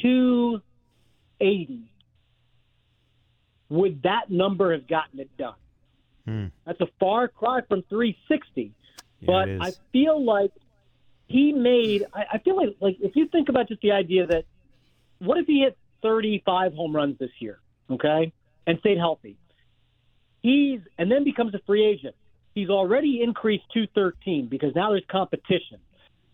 [0.01, 0.60] two
[1.39, 1.84] eighty,
[3.69, 5.53] would that number have gotten it done?
[6.25, 6.45] Hmm.
[6.65, 8.73] That's a far cry from three sixty.
[9.19, 9.67] Yeah, but.
[9.67, 10.51] I feel like
[11.27, 12.06] he made.
[12.12, 14.45] I, I feel like like if you think about just the idea that
[15.19, 18.34] what if he hit 35 home runs this year, okay,
[18.65, 19.38] and stayed healthy?
[20.41, 22.15] He's and then becomes a free agent.
[22.54, 25.80] He's already increased 213 because now there's competition.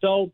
[0.01, 0.31] So,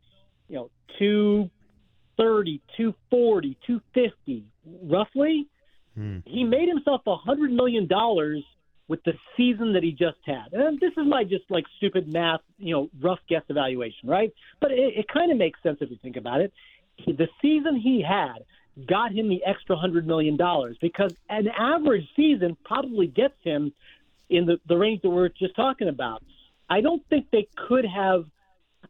[0.48, 4.44] you know, 230, 240, 250,
[4.82, 5.46] roughly.
[5.94, 6.18] Hmm.
[6.24, 8.42] He made himself a hundred million dollars
[8.88, 10.52] with the season that he just had.
[10.52, 14.32] And this is my just like stupid math, you know, rough guess evaluation, right?
[14.60, 16.52] But it, it kind of makes sense if you think about it.
[16.96, 18.44] He, the season he had
[18.86, 23.72] got him the extra hundred million dollars because an average season probably gets him
[24.28, 26.22] in the, the range that we're just talking about.
[26.68, 28.24] I don't think they could have.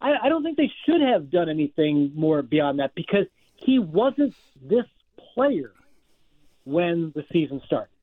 [0.01, 4.35] I, I don't think they should have done anything more beyond that because he wasn't
[4.63, 4.85] this
[5.35, 5.73] player
[6.65, 7.96] when the season started.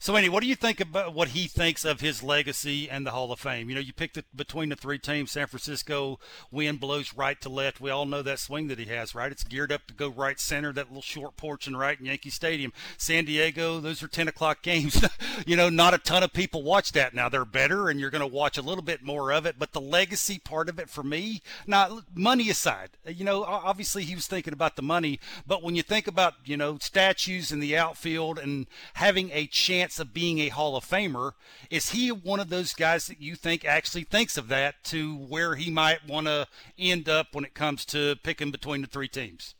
[0.00, 3.10] So, Andy, what do you think about what he thinks of his legacy and the
[3.10, 3.68] Hall of Fame?
[3.68, 5.32] You know, you picked it between the three teams.
[5.32, 6.20] San Francisco,
[6.52, 7.80] wind blows right to left.
[7.80, 9.32] We all know that swing that he has, right?
[9.32, 12.30] It's geared up to go right center, that little short porch and right in Yankee
[12.30, 12.72] Stadium.
[12.96, 15.04] San Diego, those are 10 o'clock games.
[15.46, 17.28] you know, not a ton of people watch that now.
[17.28, 19.56] They're better, and you're going to watch a little bit more of it.
[19.58, 24.14] But the legacy part of it for me, now, money aside, you know, obviously he
[24.14, 27.76] was thinking about the money, but when you think about, you know, statues in the
[27.76, 31.32] outfield and having a chance of being a Hall of Famer,
[31.70, 35.54] is he one of those guys that you think actually thinks of that to where
[35.54, 36.46] he might want to
[36.78, 39.54] end up when it comes to picking between the three teams?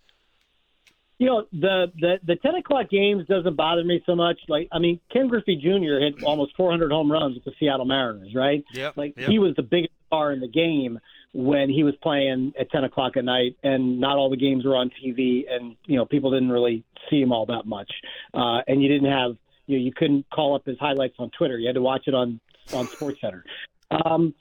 [1.19, 4.39] You know, the, the the ten o'clock games doesn't bother me so much.
[4.49, 5.99] Like, I mean, Ken Griffey Jr.
[5.99, 8.65] hit almost 400 home runs with the Seattle Mariners, right?
[8.73, 9.29] Yep, Like yep.
[9.29, 11.01] he was the biggest star in the game
[11.33, 14.77] when he was playing at 10 o'clock at night, and not all the games were
[14.77, 17.91] on TV, and you know people didn't really see him all that much,
[18.35, 19.37] uh, and you didn't have
[19.69, 21.59] you know you couldn't call up his highlights on Twitter.
[21.59, 22.41] You had to watch it on
[22.73, 23.45] on Sports Center.
[23.91, 24.35] Um,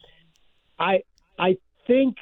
[0.80, 1.04] I
[1.38, 2.16] I think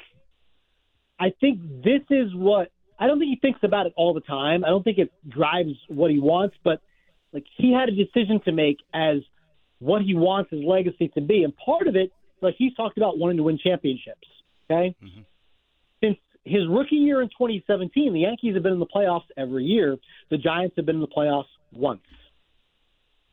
[1.18, 4.64] I think this is what I don't think he thinks about it all the time.
[4.64, 6.80] I don't think it drives what he wants, but
[7.32, 9.18] like he had a decision to make as
[9.78, 13.18] what he wants his legacy to be, and part of it, like he's talked about
[13.18, 14.26] wanting to win championships.
[14.68, 14.96] Okay,
[16.02, 19.96] since his rookie year in 2017, the Yankees have been in the playoffs every year.
[20.30, 22.00] The Giants have been in the playoffs once.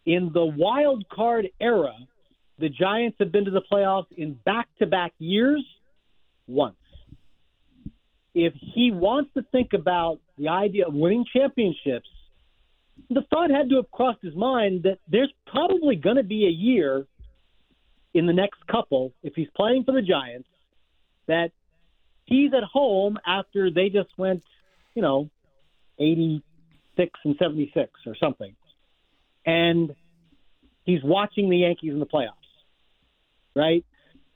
[0.06, 1.96] In the wild card era,
[2.60, 5.66] the Giants have been to the playoffs in back-to-back years
[6.48, 6.76] once
[8.34, 12.08] if he wants to think about the idea of winning championships,
[13.10, 16.50] the thought had to have crossed his mind that there's probably going to be a
[16.50, 17.06] year
[18.14, 20.48] in the next couple, if he's playing for the Giants,
[21.28, 21.52] that
[22.26, 24.44] he's at home after they just went,
[24.96, 25.30] you know,
[26.00, 28.56] 86 and 76 or something.
[29.46, 29.96] And
[30.84, 32.32] he's watching the Yankees in the playoffs,
[33.56, 33.86] right?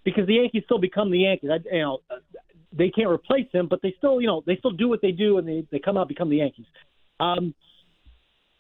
[0.03, 1.49] Because the Yankees still become the Yankees.
[1.51, 1.99] I, you know,
[2.73, 5.37] they can't replace him, but they still, you know, they still do what they do,
[5.37, 6.65] and they they come out become the Yankees.
[7.19, 7.53] Um,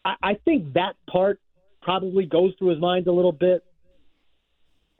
[0.03, 1.39] I, I think that part
[1.81, 3.63] probably goes through his mind a little bit.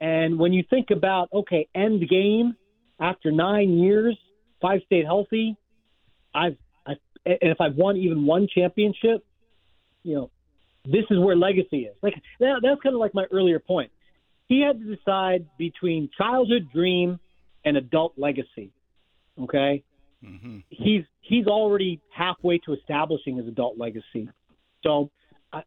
[0.00, 2.54] And when you think about okay, end game
[3.00, 4.16] after nine years,
[4.60, 5.56] five stayed healthy.
[6.34, 6.56] I've,
[6.86, 6.92] I,
[7.26, 9.24] and if I've won even one championship,
[10.02, 10.30] you know,
[10.90, 11.94] this is where legacy is.
[12.02, 13.90] Like that, that's kind of like my earlier point.
[14.46, 17.20] He had to decide between childhood dream
[17.64, 18.72] and adult legacy.
[19.42, 19.82] Okay,
[20.24, 20.58] Mm-hmm.
[20.70, 24.28] he's he's already halfway to establishing his adult legacy.
[24.82, 25.10] So
[25.52, 25.62] I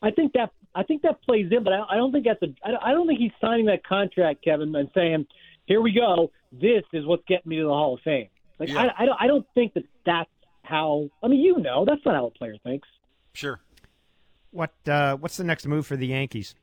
[0.00, 2.54] I think that I think that plays in, but I, I don't think that's a
[2.64, 5.26] I, I don't think he's signing that contract, Kevin, and saying,
[5.66, 6.30] "Here we go.
[6.52, 8.28] This is what's getting me to the Hall of Fame."
[8.60, 8.82] Like Yeah.
[8.96, 10.30] I, I don't I don't think that that's
[10.62, 11.08] how.
[11.22, 12.86] I mean, you know, that's not how a player thinks.
[13.32, 13.58] Sure.
[14.50, 16.54] What uh, what's the next move for the Yankees?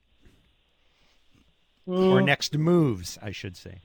[1.88, 2.26] Or Mm.
[2.26, 3.78] next moves, I should say.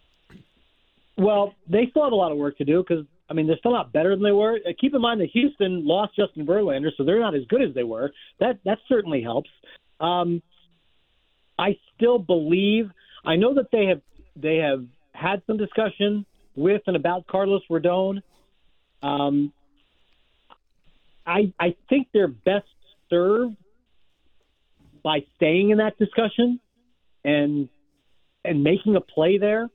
[1.18, 3.72] Well, they still have a lot of work to do because I mean they're still
[3.72, 4.58] not better than they were.
[4.66, 7.74] Uh, Keep in mind that Houston lost Justin Verlander, so they're not as good as
[7.74, 8.10] they were.
[8.38, 9.50] That that certainly helps.
[10.00, 10.42] Um,
[11.58, 12.90] I still believe.
[13.22, 14.00] I know that they have
[14.34, 16.24] they have had some discussion
[16.56, 18.22] with and about Carlos Rodon.
[19.02, 19.52] Um,
[21.26, 22.66] I I think they're best
[23.10, 23.56] served
[25.02, 26.60] by staying in that discussion
[27.24, 27.68] and
[28.44, 29.68] and making a play there.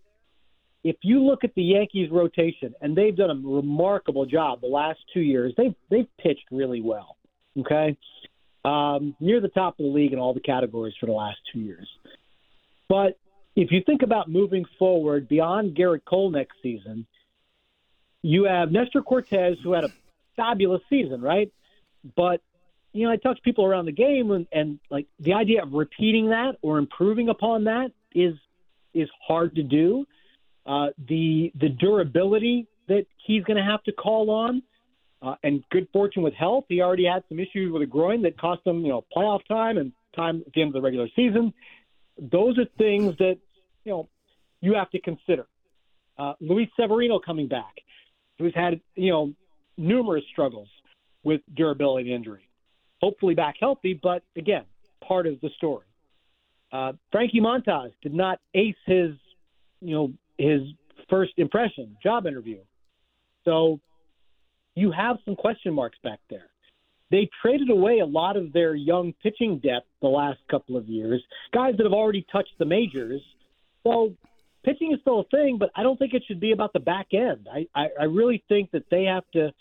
[0.84, 5.00] If you look at the Yankees rotation, and they've done a remarkable job the last
[5.14, 7.18] two years, they've they've pitched really well.
[7.60, 7.98] Okay,
[8.64, 11.60] um, near the top of the league in all the categories for the last two
[11.60, 11.88] years.
[12.88, 13.18] But
[13.56, 17.08] if you think about moving forward beyond Gerrit Cole next season,
[18.22, 19.90] you have Nestor Cortes who had a
[20.36, 21.52] fabulous season, right?
[22.16, 22.42] But
[22.96, 25.74] you know, I talk to people around the game, and, and like the idea of
[25.74, 28.36] repeating that or improving upon that is
[28.94, 30.06] is hard to do.
[30.66, 34.64] Uh, the the durability that he's going to have to call on,
[35.22, 36.64] uh, and good fortune with health.
[36.70, 39.78] He already had some issues with a groin that cost him, you know, playoff time
[39.78, 41.54] and time at the end of the regular season.
[42.18, 43.38] Those are things that
[43.84, 44.08] you know
[44.62, 45.48] you have to consider.
[46.18, 47.76] Uh, Luis Severino coming back,
[48.40, 49.34] who's had you know
[49.78, 50.70] numerous struggles
[51.26, 52.45] with durability injury.
[53.06, 54.64] Hopefully back healthy, but again,
[55.08, 55.86] part of the story.
[56.72, 59.12] Uh, Frankie Montas did not ace his,
[59.80, 60.62] you know, his
[61.08, 62.58] first impression job interview.
[63.44, 63.80] So
[64.74, 66.50] you have some question marks back there.
[67.12, 71.22] They traded away a lot of their young pitching depth the last couple of years,
[71.54, 73.22] guys that have already touched the majors.
[73.84, 74.16] So
[74.64, 77.10] pitching is still a thing, but I don't think it should be about the back
[77.14, 77.48] end.
[77.54, 79.54] I, I, I really think that they have to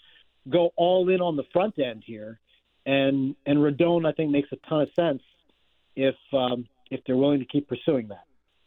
[0.48, 2.40] go all in on the front end here,
[2.86, 5.22] and and Rodon I think makes a ton of sense
[5.96, 8.24] if um, if they're willing to keep pursuing that.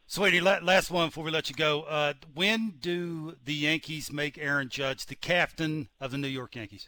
[0.10, 1.82] Sweeney, last one before we let you go.
[1.82, 6.88] Uh, when do the Yankees make Aaron Judge the captain of the New York Yankees?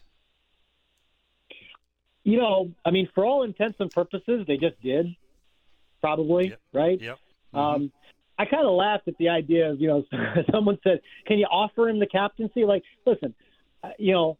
[2.24, 5.14] You know, I mean, for all intents and purposes, they just did,
[6.00, 6.60] probably, yep.
[6.72, 7.00] right?
[7.00, 7.18] Yep.
[7.54, 7.58] Mm-hmm.
[7.58, 7.92] Um,
[8.38, 10.04] I kind of laughed at the idea of, you know,
[10.50, 13.34] someone said, "Can you offer him the captaincy?" Like, listen,
[13.84, 14.38] uh, you know,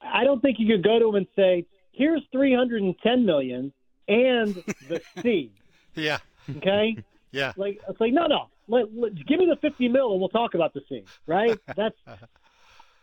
[0.00, 3.72] I don't think you could go to him and say, "Here's 310 million
[4.08, 4.54] and
[4.88, 5.52] the C."
[5.94, 6.18] yeah.
[6.56, 6.96] Okay.
[7.30, 7.52] yeah.
[7.56, 8.48] Like it's like no, no.
[8.68, 11.04] Let, let, give me the 50 mil and we'll talk about the C.
[11.26, 11.58] Right.
[11.76, 11.96] That's.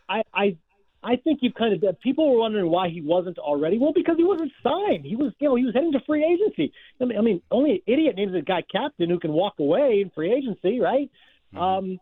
[0.08, 0.56] I I
[1.02, 3.78] I think you've kind of people were wondering why he wasn't already.
[3.78, 5.04] Well, because he wasn't signed.
[5.04, 6.72] He was you know he was heading to free agency.
[7.00, 10.00] I mean, I mean only an idiot names a guy captain who can walk away
[10.02, 11.10] in free agency, right?
[11.54, 11.58] Mm-hmm.
[11.58, 12.00] Um,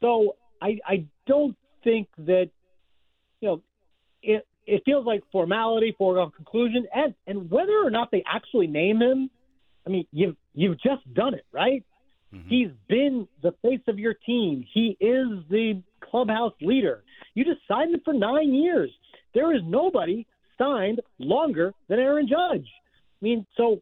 [0.00, 2.50] so I I don't think that
[3.40, 3.62] you know
[4.22, 9.00] it it feels like formality, foregone conclusion, and and whether or not they actually name
[9.00, 9.30] him,
[9.86, 11.84] I mean, you've you've just done it, right?
[12.34, 12.48] Mm-hmm.
[12.48, 14.64] He's been the face of your team.
[14.72, 17.02] He is the clubhouse leader.
[17.34, 18.90] You just signed him for nine years.
[19.34, 20.26] There is nobody
[20.58, 22.66] signed longer than Aaron Judge.
[22.66, 23.80] I mean, so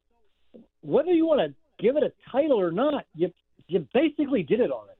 [0.82, 3.32] whether you want to give it a title or not, you
[3.66, 4.92] you basically did it already.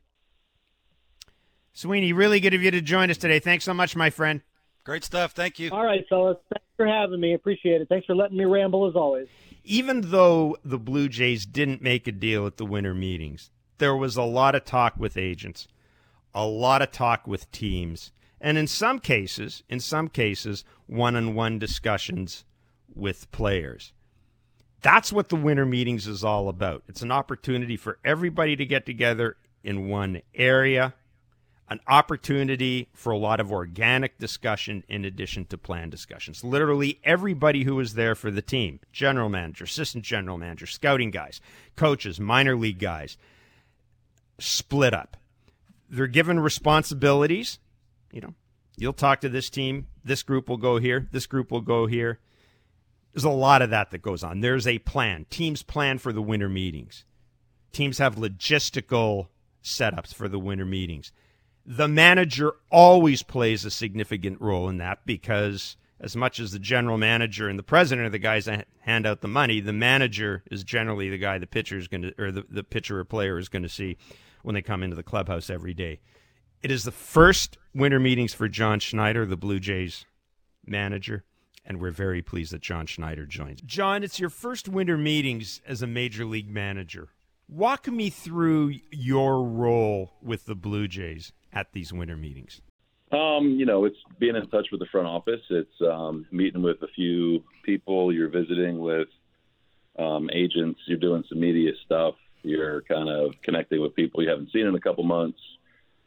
[1.72, 3.38] Sweeney, really good of you to join us today.
[3.38, 4.40] Thanks so much, my friend.
[4.86, 5.32] Great stuff.
[5.32, 5.70] Thank you.
[5.72, 6.36] All right, fellas.
[6.48, 7.34] Thanks for having me.
[7.34, 7.88] Appreciate it.
[7.88, 9.26] Thanks for letting me ramble as always.
[9.64, 14.16] Even though the Blue Jays didn't make a deal at the winter meetings, there was
[14.16, 15.66] a lot of talk with agents,
[16.32, 22.44] a lot of talk with teams, and in some cases, in some cases, one-on-one discussions
[22.94, 23.92] with players.
[24.82, 26.84] That's what the winter meetings is all about.
[26.86, 30.94] It's an opportunity for everybody to get together in one area
[31.68, 36.44] an opportunity for a lot of organic discussion in addition to plan discussions.
[36.44, 41.40] Literally everybody who was there for the team general manager, assistant general manager, scouting guys,
[41.74, 43.16] coaches, minor league guys
[44.38, 45.16] split up.
[45.88, 47.58] They're given responsibilities.
[48.12, 48.34] You know,
[48.76, 52.20] you'll talk to this team, this group will go here, this group will go here.
[53.12, 54.40] There's a lot of that that goes on.
[54.40, 55.24] There's a plan.
[55.30, 57.04] Teams plan for the winter meetings.
[57.72, 59.28] Teams have logistical
[59.64, 61.12] setups for the winter meetings
[61.66, 66.96] the manager always plays a significant role in that because as much as the general
[66.96, 70.62] manager and the president are the guys that hand out the money, the manager is
[70.62, 73.48] generally the guy the pitcher is going to, or the, the pitcher or player is
[73.48, 73.96] going to see
[74.42, 75.98] when they come into the clubhouse every day.
[76.62, 80.06] It is the first winter meetings for John Schneider, the Blue Jays
[80.64, 81.24] manager,
[81.64, 83.60] and we're very pleased that John Schneider joins.
[83.62, 87.08] John, it's your first winter meetings as a major league manager.
[87.48, 92.60] Walk me through your role with the Blue Jays at these winter meetings?
[93.10, 95.40] Um, you know, it's being in touch with the front office.
[95.48, 98.12] It's um, meeting with a few people.
[98.12, 99.08] You're visiting with
[99.98, 100.80] um, agents.
[100.86, 102.14] You're doing some media stuff.
[102.42, 105.38] You're kind of connecting with people you haven't seen in a couple months,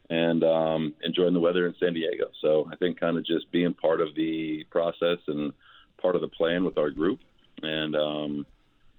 [0.08, 2.26] and um, enjoying the weather in San Diego.
[2.40, 5.52] So I think kind of just being part of the process and
[6.00, 7.18] part of the plan with our group,
[7.62, 8.46] and um,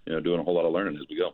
[0.06, 1.34] you know, doing a whole lot of learning as we go.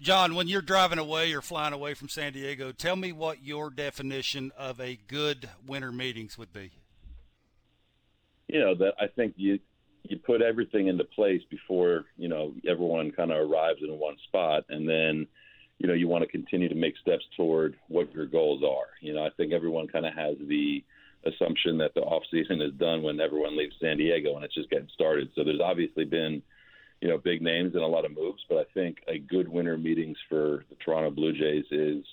[0.00, 3.68] John, when you're driving away or flying away from San Diego, tell me what your
[3.68, 6.70] definition of a good winter meetings would be.
[8.46, 9.58] You know that I think you
[10.04, 14.64] you put everything into place before you know everyone kind of arrives in one spot,
[14.68, 15.26] and then
[15.78, 18.86] you know you want to continue to make steps toward what your goals are.
[19.00, 20.82] You know, I think everyone kind of has the
[21.24, 24.70] assumption that the off season is done when everyone leaves San Diego and it's just
[24.70, 25.28] getting started.
[25.34, 26.42] So there's obviously been
[27.00, 29.76] you know big names and a lot of moves, but I think a good winter
[29.76, 32.04] meetings for the Toronto Blue Jays is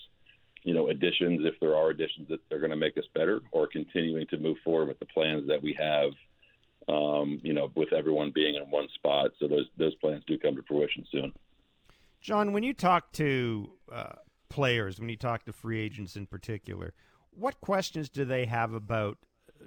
[0.62, 3.66] you know additions if there are additions that they're going to make us better, or
[3.66, 6.12] continuing to move forward with the plans that we have
[6.88, 9.32] um, you know, with everyone being in one spot.
[9.38, 11.32] So those those plans do come to fruition soon.
[12.20, 14.14] John, when you talk to uh,
[14.48, 16.94] players, when you talk to free agents in particular,
[17.30, 19.18] what questions do they have about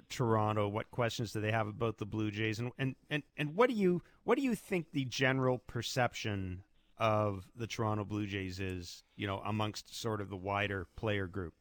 [0.08, 0.68] Toronto?
[0.68, 2.58] What questions do they have about the Blue Jays?
[2.58, 6.62] And and, and, and what do you what do you think the general perception
[6.98, 11.52] of the Toronto Blue Jays is, you know, amongst sort of the wider player group?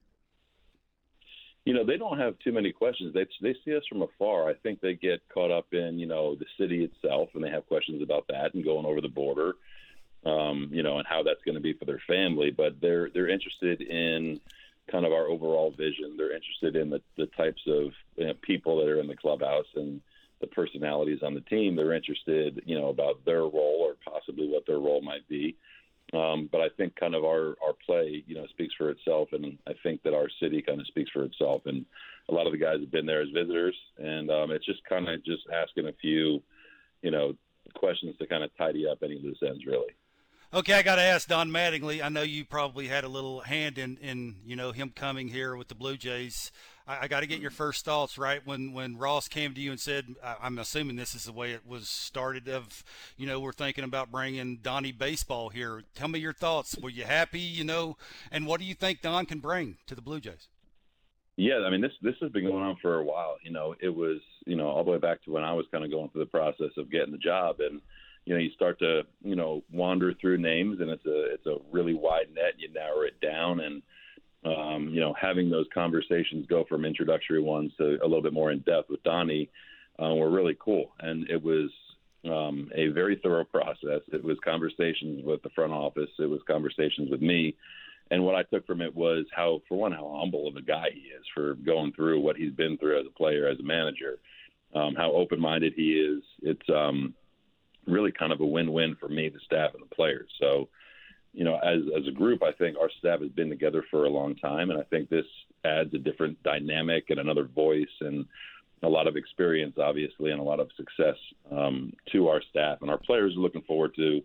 [1.65, 3.11] you know, they don't have too many questions.
[3.11, 4.47] They they see us from afar.
[4.49, 7.65] I think they get caught up in you know the city itself, and they have
[7.67, 9.53] questions about that and going over the border,
[10.25, 12.51] um, you know, and how that's going to be for their family.
[12.51, 14.39] But they're they're interested in
[14.91, 16.17] kind of our overall vision.
[16.17, 19.67] They're interested in the the types of you know, people that are in the clubhouse
[19.75, 20.01] and
[20.41, 21.75] the personalities on the team.
[21.75, 25.55] They're interested, you know, about their role or possibly what their role might be.
[26.13, 29.57] Um, but I think kind of our, our play, you know, speaks for itself, and
[29.67, 31.61] I think that our city kind of speaks for itself.
[31.65, 31.85] And
[32.29, 35.07] a lot of the guys have been there as visitors, and um, it's just kind
[35.07, 36.41] of just asking a few,
[37.03, 37.33] you know,
[37.75, 39.93] questions to kind of tidy up any loose ends, really.
[40.51, 42.01] Okay, I got to ask Don Mattingly.
[42.03, 45.55] I know you probably had a little hand in, in you know him coming here
[45.55, 46.51] with the Blue Jays.
[46.89, 48.45] I, I got to get your first thoughts, right?
[48.45, 51.65] When when Ross came to you and said, I'm assuming this is the way it
[51.65, 52.49] was started.
[52.49, 52.83] Of
[53.15, 55.83] you know, we're thinking about bringing Donnie baseball here.
[55.95, 56.77] Tell me your thoughts.
[56.81, 57.39] Were you happy?
[57.39, 57.97] You know,
[58.31, 60.47] and what do you think Don can bring to the Blue Jays?
[61.37, 63.37] Yeah, I mean this this has been going on for a while.
[63.43, 65.85] You know, it was you know all the way back to when I was kind
[65.85, 67.79] of going through the process of getting the job, and
[68.25, 71.57] you know you start to you know wander through names, and it's a it's a
[71.71, 72.55] really wide net.
[72.57, 73.81] You narrow it down, and
[74.45, 78.51] um, you know, having those conversations go from introductory ones to a little bit more
[78.51, 79.49] in depth with Donnie
[80.01, 80.91] uh, were really cool.
[80.99, 81.69] And it was
[82.25, 84.01] um, a very thorough process.
[84.11, 87.55] It was conversations with the front office, it was conversations with me.
[88.11, 90.87] And what I took from it was how, for one, how humble of a guy
[90.91, 94.17] he is for going through what he's been through as a player, as a manager,
[94.73, 96.23] um, how open minded he is.
[96.41, 97.13] It's um,
[97.85, 100.29] really kind of a win win for me, the staff, and the players.
[100.39, 100.69] So,
[101.33, 104.09] you know, as as a group, I think our staff has been together for a
[104.09, 105.25] long time, and I think this
[105.63, 108.25] adds a different dynamic and another voice and
[108.81, 111.17] a lot of experience, obviously, and a lot of success
[111.51, 114.21] um, to our staff and our players are looking forward to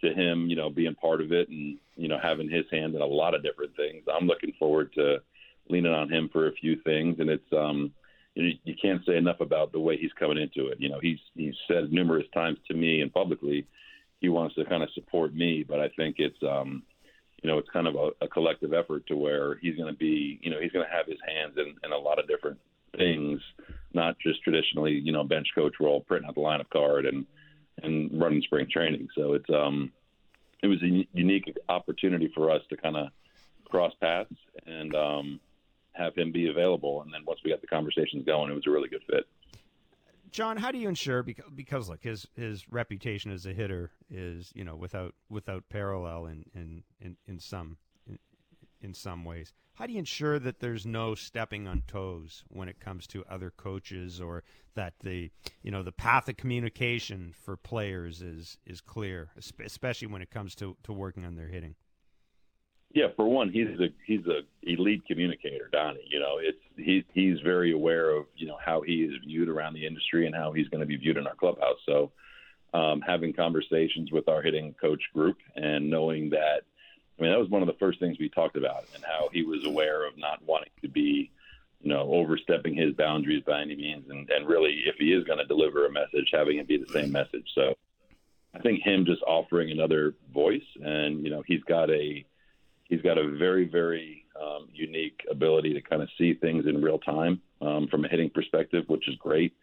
[0.00, 3.02] to him, you know, being part of it and you know having his hand in
[3.02, 4.04] a lot of different things.
[4.12, 5.18] I'm looking forward to
[5.68, 7.92] leaning on him for a few things, and it's um,
[8.34, 10.80] you, know, you can't say enough about the way he's coming into it.
[10.80, 13.66] You know, he's he's said numerous times to me and publicly
[14.20, 16.82] he wants to kind of support me, but I think it's um,
[17.42, 20.38] you know it's kind of a, a collective effort to where he's going to be
[20.42, 22.58] you know he's going to have his hands in, in a lot of different
[22.96, 23.40] things,
[23.92, 27.26] not just traditionally you know bench coach role, printing out the lineup card and
[27.82, 29.08] and running spring training.
[29.16, 29.92] So it's um
[30.62, 33.08] it was a unique opportunity for us to kind of
[33.70, 34.34] cross paths
[34.66, 35.40] and um,
[35.92, 37.02] have him be available.
[37.02, 39.26] And then once we got the conversations going, it was a really good fit.
[40.30, 44.52] John, how do you ensure because because look his his reputation as a hitter is
[44.54, 47.76] you know without without parallel in in in, in some
[48.06, 48.18] in,
[48.80, 49.52] in some ways.
[49.74, 53.50] How do you ensure that there's no stepping on toes when it comes to other
[53.50, 54.42] coaches or
[54.74, 55.30] that the
[55.62, 59.30] you know the path of communication for players is is clear,
[59.64, 61.76] especially when it comes to, to working on their hitting?
[62.94, 66.08] Yeah, for one, he's a he's a elite communicator, Donnie.
[66.08, 69.74] You know, it's he's he's very aware of you know how he is viewed around
[69.74, 71.78] the industry and how he's going to be viewed in our clubhouse.
[71.84, 72.12] So,
[72.72, 76.62] um, having conversations with our hitting coach group and knowing that,
[77.18, 79.42] I mean, that was one of the first things we talked about, and how he
[79.42, 81.30] was aware of not wanting to be,
[81.82, 85.38] you know, overstepping his boundaries by any means, and and really, if he is going
[85.38, 87.50] to deliver a message, having it be the same message.
[87.54, 87.74] So,
[88.54, 92.24] I think him just offering another voice, and you know, he's got a
[92.88, 96.98] he's got a very, very um, unique ability to kind of see things in real
[96.98, 99.54] time um, from a hitting perspective, which is great.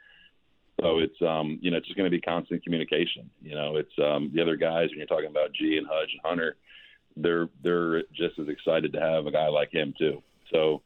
[0.82, 3.30] So it's um, you know it's just going to be constant communication.
[3.42, 6.22] You know, it's um, the other guys when you're talking about G and Hudge and
[6.24, 6.58] Hunter,
[7.16, 10.22] they're they're just as excited to have a guy like him too.
[10.52, 10.82] So,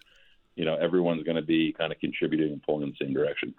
[0.56, 3.56] you know, everyone's going to be kind of contributing and pulling in the same direction.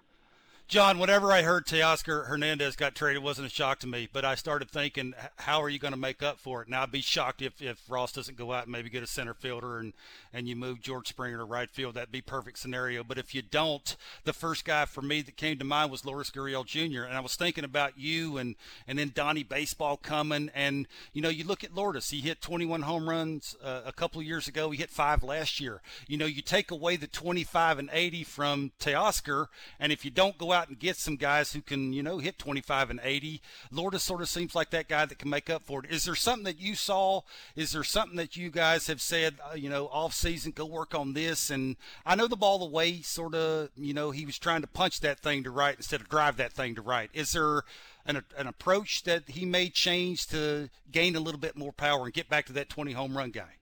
[0.71, 4.07] John, whatever I heard Teoscar Hernandez got traded, wasn't a shock to me.
[4.09, 6.69] But I started thinking, how are you going to make up for it?
[6.69, 9.33] Now I'd be shocked if, if Ross doesn't go out and maybe get a center
[9.33, 9.91] fielder and
[10.31, 11.95] and you move George Springer to right field.
[11.95, 13.03] That'd be perfect scenario.
[13.03, 16.31] But if you don't, the first guy for me that came to mind was Lourdes
[16.31, 17.03] Gurriel Jr.
[17.03, 18.55] And I was thinking about you and
[18.87, 20.49] and then Donnie Baseball coming.
[20.55, 22.11] And you know, you look at Lourdes.
[22.11, 24.71] He hit 21 home runs uh, a couple of years ago.
[24.71, 25.81] He hit five last year.
[26.07, 29.47] You know, you take away the 25 and 80 from Teoscar,
[29.77, 32.37] and if you don't go out and get some guys who can, you know, hit
[32.37, 33.41] 25 and 80.
[33.71, 35.91] Lourdes sort of seems like that guy that can make up for it.
[35.91, 37.21] Is there something that you saw?
[37.55, 40.95] Is there something that you guys have said, uh, you know, off season, go work
[40.95, 41.49] on this?
[41.49, 45.01] And I know the ball away, sort of, you know, he was trying to punch
[45.01, 47.09] that thing to right instead of drive that thing to right.
[47.13, 47.63] Is there
[48.05, 52.13] an, an approach that he may change to gain a little bit more power and
[52.13, 53.60] get back to that 20 home run guy?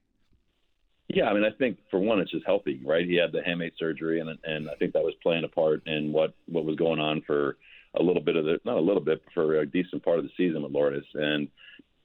[1.12, 3.04] Yeah, I mean, I think for one, it's just healthy, right?
[3.04, 6.12] He had the hamate surgery, and and I think that was playing a part in
[6.12, 7.56] what what was going on for
[7.98, 10.30] a little bit of the not a little bit for a decent part of the
[10.36, 11.04] season with Lourdes.
[11.14, 11.48] And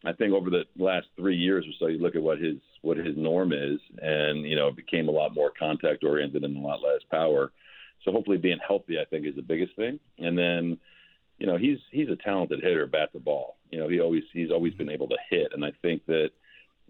[0.05, 2.97] I think over the last three years or so, you look at what his what
[2.97, 6.59] his norm is, and you know, it became a lot more contact oriented and a
[6.59, 7.51] lot less power.
[8.03, 9.99] So hopefully, being healthy, I think, is the biggest thing.
[10.17, 10.79] And then,
[11.37, 13.57] you know, he's he's a talented hitter, bat the ball.
[13.69, 16.31] You know, he always he's always been able to hit, and I think that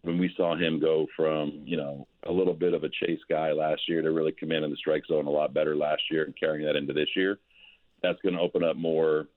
[0.05, 3.51] when we saw him go from you know a little bit of a chase guy
[3.51, 6.65] last year to really commanding the strike zone a lot better last year and carrying
[6.65, 7.39] that into this year,
[8.01, 9.27] that's going to open up more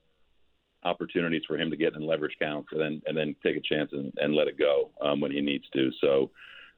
[0.85, 3.91] opportunities for him to get in leverage counts and then and then take a chance
[3.93, 5.91] and, and let it go um, when he needs to.
[6.01, 6.31] So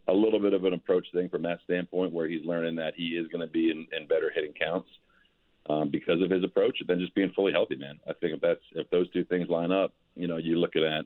[0.09, 3.09] a little bit of an approach thing from that standpoint where he's learning that he
[3.09, 4.89] is going to be in, in better hitting counts
[5.69, 7.99] um, because of his approach and then just being fully healthy, man.
[8.09, 11.05] I think if that's if those two things line up, you know, you're looking at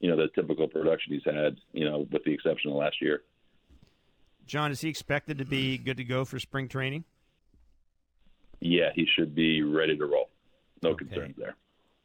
[0.00, 3.22] you know the typical production he's had, you know, with the exception of last year.
[4.46, 7.04] John, is he expected to be good to go for spring training?
[8.60, 10.30] Yeah, he should be ready to roll.
[10.82, 11.04] No okay.
[11.04, 11.56] concerns there.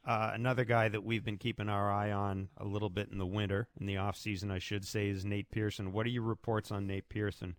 [0.06, 3.26] Uh, another guy that we've been keeping our eye on a little bit in the
[3.26, 5.94] winter, in the off season, I should say, is Nate Pearson.
[5.94, 7.56] What are your reports on Nate Pearson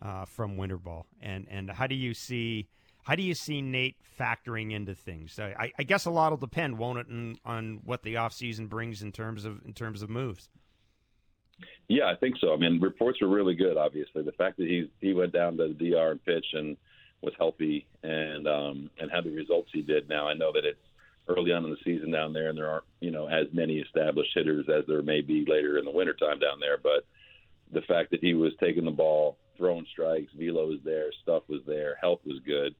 [0.00, 2.68] uh, from winter ball, and and how do you see
[3.08, 5.38] how do you see Nate factoring into things?
[5.38, 9.00] I, I guess a lot will depend, won't it, in, on what the offseason brings
[9.00, 10.50] in terms of in terms of moves.
[11.88, 12.52] Yeah, I think so.
[12.52, 13.78] I mean, reports were really good.
[13.78, 16.76] Obviously, the fact that he he went down to the DR and pitched and
[17.22, 20.06] was healthy and um, and had the results he did.
[20.06, 20.78] Now I know that it's
[21.28, 24.32] early on in the season down there, and there aren't you know as many established
[24.34, 26.76] hitters as there may be later in the wintertime down there.
[26.76, 27.06] But
[27.72, 31.62] the fact that he was taking the ball, throwing strikes, velo was there, stuff was
[31.66, 32.74] there, health was good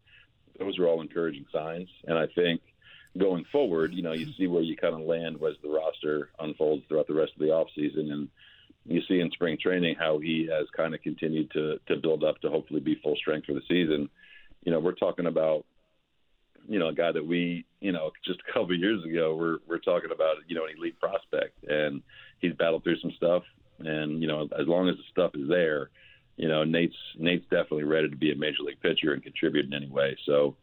[0.58, 1.88] those are all encouraging signs.
[2.06, 2.60] And I think
[3.16, 6.84] going forward, you know, you see where you kind of land as the roster unfolds
[6.88, 8.12] throughout the rest of the offseason.
[8.12, 8.28] And
[8.84, 12.40] you see in spring training how he has kind of continued to, to build up
[12.40, 14.08] to hopefully be full strength for the season.
[14.64, 15.64] You know, we're talking about,
[16.68, 19.58] you know, a guy that we, you know, just a couple of years ago, we're,
[19.66, 21.64] we're talking about, you know, an elite prospect.
[21.68, 22.02] And
[22.40, 23.42] he's battled through some stuff.
[23.80, 25.90] And, you know, as long as the stuff is there,
[26.38, 29.74] you know, Nate's Nate's definitely ready to be a major league pitcher and contribute in
[29.74, 30.16] any way.
[30.24, 30.54] So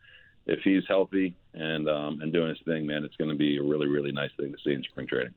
[0.47, 3.63] if he's healthy and um, and doing his thing, man, it's going to be a
[3.63, 5.34] really really nice thing to see in spring training.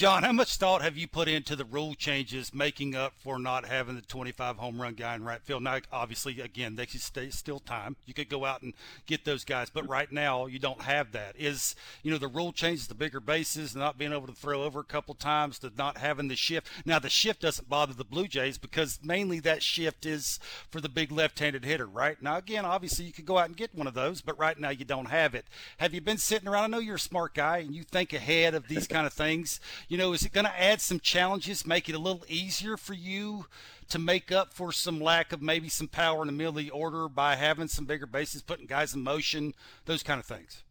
[0.00, 3.66] John, how much thought have you put into the rule changes making up for not
[3.66, 5.62] having the 25 home run guy in right field?
[5.62, 7.96] Now, obviously, again, they should stay still time.
[8.06, 8.72] You could go out and
[9.04, 11.34] get those guys, but right now you don't have that.
[11.38, 14.80] Is you know the rule changes, the bigger bases, not being able to throw over
[14.80, 16.68] a couple times, to not having the shift.
[16.86, 20.40] Now the shift doesn't bother the Blue Jays because mainly that shift is
[20.70, 21.84] for the big left-handed hitter.
[21.84, 24.58] Right now, again, obviously you could go out and get one of those, but right
[24.58, 25.44] now you don't have it.
[25.76, 26.64] Have you been sitting around?
[26.64, 29.60] I know you're a smart guy and you think ahead of these kind of things
[29.90, 32.94] you know, is it going to add some challenges, make it a little easier for
[32.94, 33.46] you
[33.88, 36.70] to make up for some lack of maybe some power in the middle of the
[36.70, 39.52] order by having some bigger bases, putting guys in motion,
[39.86, 40.62] those kind of things?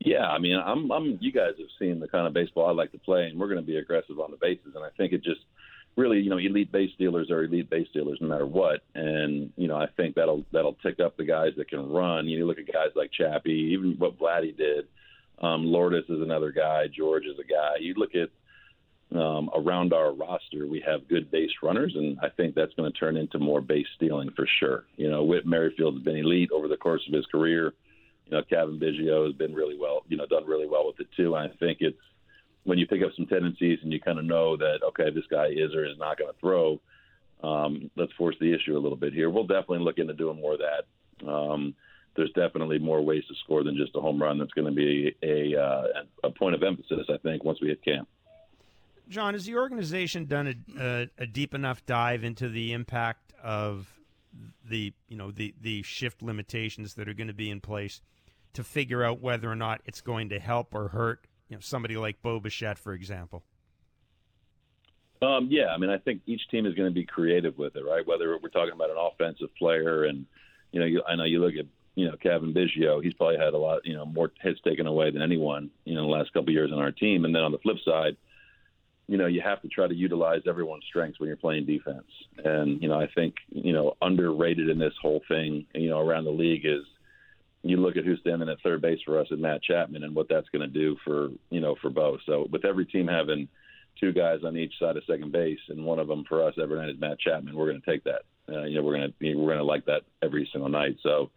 [0.00, 1.16] Yeah, I mean, I'm, I'm.
[1.22, 3.60] You guys have seen the kind of baseball I like to play, and we're going
[3.60, 4.74] to be aggressive on the bases.
[4.74, 5.40] And I think it just
[5.96, 8.80] really, you know, elite base stealers are elite base stealers no matter what.
[8.94, 12.26] And you know, I think that'll that'll tick up the guys that can run.
[12.26, 14.88] You look at guys like Chappie, even what Vladdy did.
[15.40, 16.88] Um, Lourdes is another guy.
[16.88, 17.76] George is a guy.
[17.80, 18.28] You look at
[19.16, 22.98] um, around our roster, we have good base runners, and I think that's going to
[22.98, 24.84] turn into more base stealing for sure.
[24.96, 27.74] You know, Whit Merrifield has been elite over the course of his career.
[28.26, 31.08] You know, Cavan Biggio has been really well, you know, done really well with it
[31.16, 31.34] too.
[31.34, 31.98] And I think it's
[32.64, 35.48] when you pick up some tendencies and you kind of know that okay, this guy
[35.48, 36.80] is or is not going to throw.
[37.42, 39.28] Um, let's force the issue a little bit here.
[39.28, 41.28] We'll definitely look into doing more of that.
[41.28, 41.74] Um,
[42.14, 44.38] there's definitely more ways to score than just a home run.
[44.38, 45.84] That's going to be a uh,
[46.24, 48.08] a point of emphasis, I think, once we hit camp.
[49.12, 53.92] John, has the organization done a, a, a, deep enough dive into the impact of
[54.68, 58.00] the you know the the shift limitations that are going to be in place
[58.54, 61.96] to figure out whether or not it's going to help or hurt you know somebody
[61.96, 63.42] like Bo Bichette, for example?
[65.20, 67.84] Um, yeah, I mean, I think each team is going to be creative with it,
[67.84, 68.04] right?
[68.06, 70.26] Whether we're talking about an offensive player, and
[70.72, 73.52] you know, you, I know you look at you know Cavan Biggio, he's probably had
[73.52, 76.48] a lot, you know, more hits taken away than anyone, you know, the last couple
[76.48, 77.26] of years on our team.
[77.26, 78.16] And then on the flip side,
[79.08, 82.06] you know, you have to try to utilize everyone's strengths when you're playing defense.
[82.44, 86.24] And you know, I think you know underrated in this whole thing, you know, around
[86.24, 86.84] the league is
[87.62, 90.28] you look at who's standing at third base for us and Matt Chapman and what
[90.28, 92.20] that's going to do for you know for both.
[92.26, 93.48] So with every team having
[94.00, 96.78] two guys on each side of second base, and one of them for us every
[96.78, 97.56] night is Matt Chapman.
[97.56, 98.22] We're going to take that.
[98.48, 100.96] Uh, you know, we're going to we're going to like that every single night.
[101.02, 101.30] So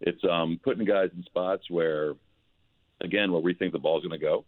[0.00, 2.14] it's um, putting guys in spots where,
[3.00, 4.44] again, where we think the ball's going to go,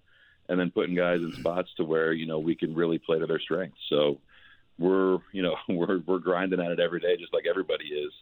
[0.49, 3.27] and then putting guys in spots to where you know we can really play to
[3.27, 3.79] their strengths.
[3.89, 4.19] So
[4.79, 8.13] we're you know we're we're grinding at it every day, just like everybody is.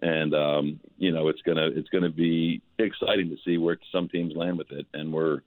[0.00, 4.34] And um, you know it's gonna it's gonna be exciting to see where some teams
[4.34, 5.40] land with it, and we're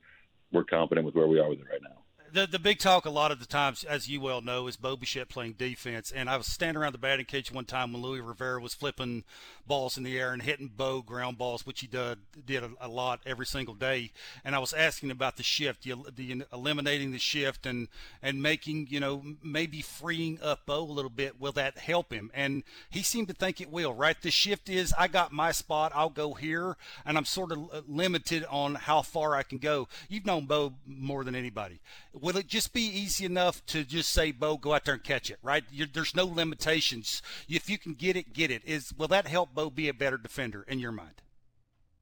[0.51, 3.09] we're confident with where we are with it right now the the big talk a
[3.09, 6.11] lot of the times, as you well know, is Bo Bichette playing defense.
[6.11, 9.23] And I was standing around the batting cage one time when Luis Rivera was flipping
[9.67, 12.88] balls in the air and hitting Bo ground balls, which he did did a, a
[12.88, 14.11] lot every single day.
[14.43, 17.88] And I was asking about the shift, the, the eliminating the shift and
[18.21, 21.39] and making you know maybe freeing up Bo a little bit.
[21.39, 22.32] Will that help him?
[22.34, 23.93] And he seemed to think it will.
[23.93, 27.59] Right, the shift is I got my spot, I'll go here, and I'm sort of
[27.73, 29.88] uh, limited on how far I can go.
[30.09, 31.80] You've known Bo more than anybody
[32.26, 35.30] will it just be easy enough to just say, Bo, go out there and catch
[35.30, 35.63] it, right?
[35.71, 37.21] You're, there's no limitations.
[37.47, 38.63] If you can get it, get it.
[38.65, 41.21] Is will that help Bo be a better defender in your mind?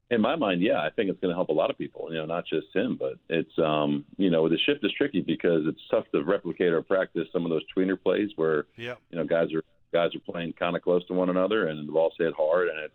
[0.09, 2.07] In my mind, yeah, I think it's going to help a lot of people.
[2.09, 5.63] You know, not just him, but it's um, you know, the shift is tricky because
[5.65, 8.99] it's tough to replicate or practice some of those tweener plays where yep.
[9.09, 11.91] you know guys are guys are playing kind of close to one another and the
[11.91, 12.93] ball's hit hard and it's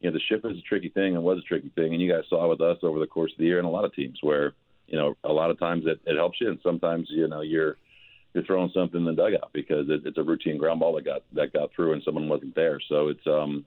[0.00, 2.10] you know the shift is a tricky thing and was a tricky thing and you
[2.10, 4.18] guys saw with us over the course of the year and a lot of teams
[4.22, 4.54] where
[4.92, 7.76] you know, a lot of times it, it helps you, and sometimes you know you're
[8.34, 11.22] you're throwing something in the dugout because it, it's a routine ground ball that got
[11.32, 12.78] that got through and someone wasn't there.
[12.88, 13.64] So it's um,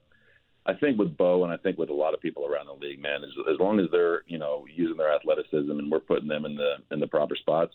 [0.68, 3.02] I think with Bo and I think with a lot of people around the league,
[3.02, 6.46] man, as, as long as they're you know using their athleticism and we're putting them
[6.46, 7.74] in the in the proper spots,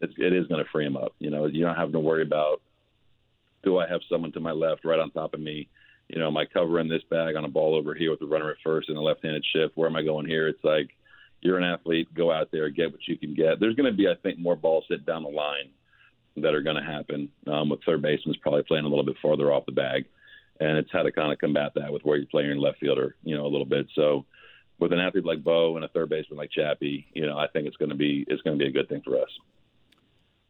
[0.00, 1.14] it's, it is going to free them up.
[1.18, 2.62] You know, you don't have to worry about
[3.64, 5.68] do I have someone to my left right on top of me.
[6.08, 8.50] You know, am I covering this bag on a ball over here with the runner
[8.50, 9.76] at first and a left-handed shift?
[9.76, 10.48] Where am I going here?
[10.48, 10.88] It's like
[11.40, 13.60] you're an athlete, go out there, get what you can get.
[13.60, 15.70] There's going to be, I think, more balls hit down the line
[16.36, 17.28] that are going to happen.
[17.46, 20.06] Um, with third baseman's probably playing a little bit farther off the bag,
[20.60, 23.16] and it's how to kind of combat that with where you play your left fielder,
[23.22, 23.86] you know, a little bit.
[23.94, 24.24] So,
[24.78, 27.66] with an athlete like Bo and a third baseman like Chappie, you know, I think
[27.66, 29.30] it's going to be it's going to be a good thing for us.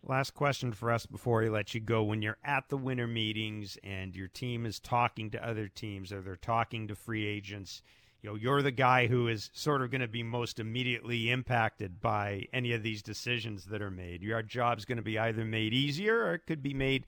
[0.07, 2.03] Last question for us before we let you go.
[2.03, 6.21] When you're at the winter meetings and your team is talking to other teams or
[6.21, 7.83] they're talking to free agents
[8.23, 12.01] you know you're the guy who is sort of going to be most immediately impacted
[12.01, 14.23] by any of these decisions that are made.
[14.23, 17.07] Your job's going to be either made easier or it could be made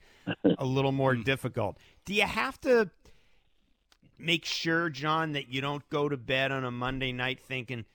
[0.58, 1.22] a little more hmm.
[1.22, 1.78] difficult.
[2.04, 2.90] Do you have to
[4.18, 7.86] make sure, John, that you don't go to bed on a Monday night thinking,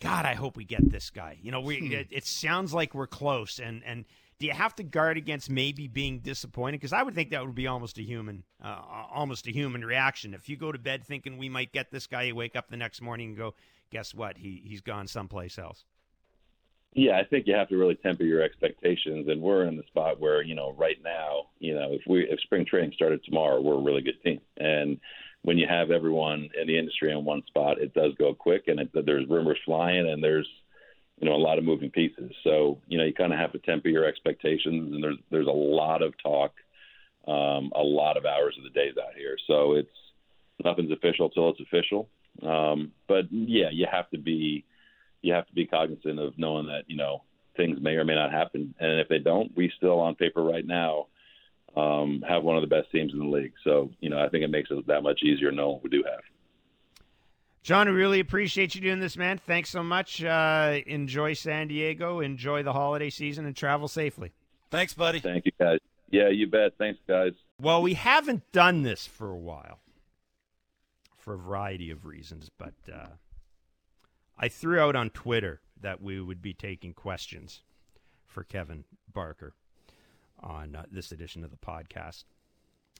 [0.00, 1.92] "God, I hope we get this guy." You know, we hmm.
[1.92, 4.06] it, it sounds like we're close, and and
[4.44, 6.78] do you have to guard against maybe being disappointed?
[6.78, 8.78] Because I would think that would be almost a human, uh,
[9.10, 10.34] almost a human reaction.
[10.34, 12.76] If you go to bed thinking we might get this guy, you wake up the
[12.76, 13.54] next morning and go,
[13.90, 14.36] guess what?
[14.36, 15.86] He he's gone someplace else.
[16.92, 20.20] Yeah, I think you have to really temper your expectations, and we're in the spot
[20.20, 23.74] where you know right now, you know, if we if spring training started tomorrow, we're
[23.74, 25.00] a really good team, and
[25.42, 28.80] when you have everyone in the industry in one spot, it does go quick, and
[28.80, 30.48] it, there's rumors flying, and there's
[31.20, 32.32] you know a lot of moving pieces.
[32.42, 35.50] So you know you kind of have to temper your expectations, and there's there's a
[35.50, 36.52] lot of talk,
[37.26, 39.36] um, a lot of hours of the days out here.
[39.46, 39.88] So it's
[40.64, 42.08] nothing's official till it's official.
[42.42, 44.64] Um, but yeah, you have to be
[45.22, 47.22] you have to be cognizant of knowing that you know
[47.56, 50.66] things may or may not happen, and if they don't, we still on paper right
[50.66, 51.06] now
[51.76, 53.52] um, have one of the best teams in the league.
[53.62, 56.04] So you know I think it makes it that much easier knowing what we do
[56.04, 56.20] have.
[57.64, 59.38] John, we really appreciate you doing this, man.
[59.38, 60.22] Thanks so much.
[60.22, 62.20] Uh, enjoy San Diego.
[62.20, 64.32] Enjoy the holiday season and travel safely.
[64.70, 65.18] Thanks, buddy.
[65.18, 65.78] Thank you, guys.
[66.10, 66.72] Yeah, you bet.
[66.76, 67.32] Thanks, guys.
[67.58, 69.80] Well, we haven't done this for a while
[71.16, 73.06] for a variety of reasons, but uh,
[74.38, 77.62] I threw out on Twitter that we would be taking questions
[78.26, 79.54] for Kevin Barker
[80.38, 82.24] on uh, this edition of the podcast.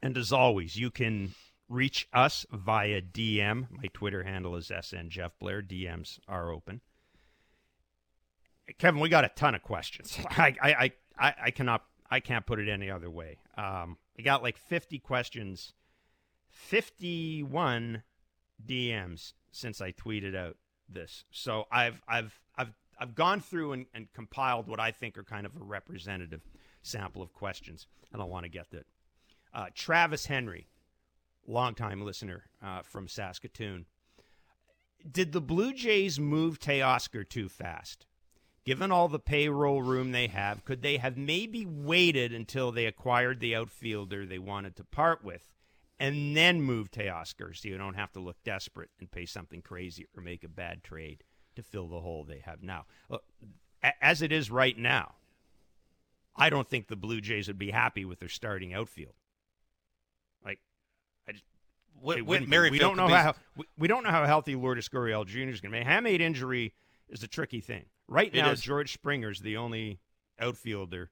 [0.03, 1.35] And as always, you can
[1.69, 3.67] reach us via DM.
[3.71, 5.63] My Twitter handle is SN Jeff Blair.
[5.63, 6.81] DMs are open.
[8.79, 10.19] Kevin, we got a ton of questions.
[10.31, 13.39] I, I, I, I cannot, I can't put it any other way.
[13.57, 15.75] Um, got like 50 questions,
[16.51, 18.03] 51
[18.65, 20.57] DMs since I tweeted out
[20.89, 21.25] this.
[21.31, 25.47] So I've I've I've I've gone through and, and compiled what I think are kind
[25.47, 26.43] of a representative
[26.83, 28.87] sample of questions, and I want to get that.
[29.53, 30.67] Uh, Travis Henry,
[31.47, 33.87] longtime listener uh, from Saskatoon.
[35.11, 38.07] Did the Blue Jays move Teoscar too fast?
[38.65, 43.41] Given all the payroll room they have, could they have maybe waited until they acquired
[43.41, 45.53] the outfielder they wanted to part with
[45.99, 50.07] and then move Teoscar so you don't have to look desperate and pay something crazy
[50.17, 51.23] or make a bad trade
[51.57, 52.87] to fill the hole they have now?
[54.01, 55.17] As it is right now,
[56.35, 59.15] I don't think the Blue Jays would be happy with their starting outfield.
[60.43, 60.59] Like,
[62.01, 65.51] Whit, Whit we don't know how we, we don't know how healthy Lourdes Gurriel Jr.
[65.51, 65.85] is going to be.
[65.85, 66.75] Hamate injury
[67.09, 67.85] is a tricky thing.
[68.09, 68.61] Right now, is.
[68.61, 70.01] George is the only
[70.39, 71.11] outfielder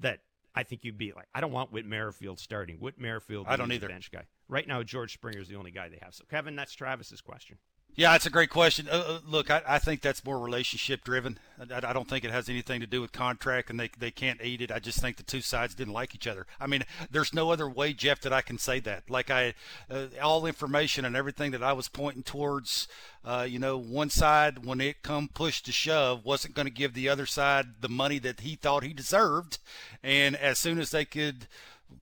[0.00, 0.20] that
[0.54, 1.26] I think you'd be like.
[1.34, 2.76] I don't want Whit Merrifield starting.
[2.76, 3.88] Whit Merrifield, I don't either.
[3.88, 4.24] bench guy.
[4.48, 6.14] Right now, George Springer is the only guy they have.
[6.14, 7.58] So, Kevin, that's Travis's question.
[7.96, 8.88] Yeah, it's a great question.
[8.90, 11.38] Uh, uh, look, I, I think that's more relationship driven.
[11.60, 14.42] I, I don't think it has anything to do with contract, and they they can't
[14.42, 14.72] eat it.
[14.72, 16.44] I just think the two sides didn't like each other.
[16.60, 19.08] I mean, there's no other way, Jeff, that I can say that.
[19.08, 19.54] Like I,
[19.88, 22.88] uh, all information and everything that I was pointing towards,
[23.24, 26.94] uh, you know, one side when it come push to shove wasn't going to give
[26.94, 29.58] the other side the money that he thought he deserved,
[30.02, 31.46] and as soon as they could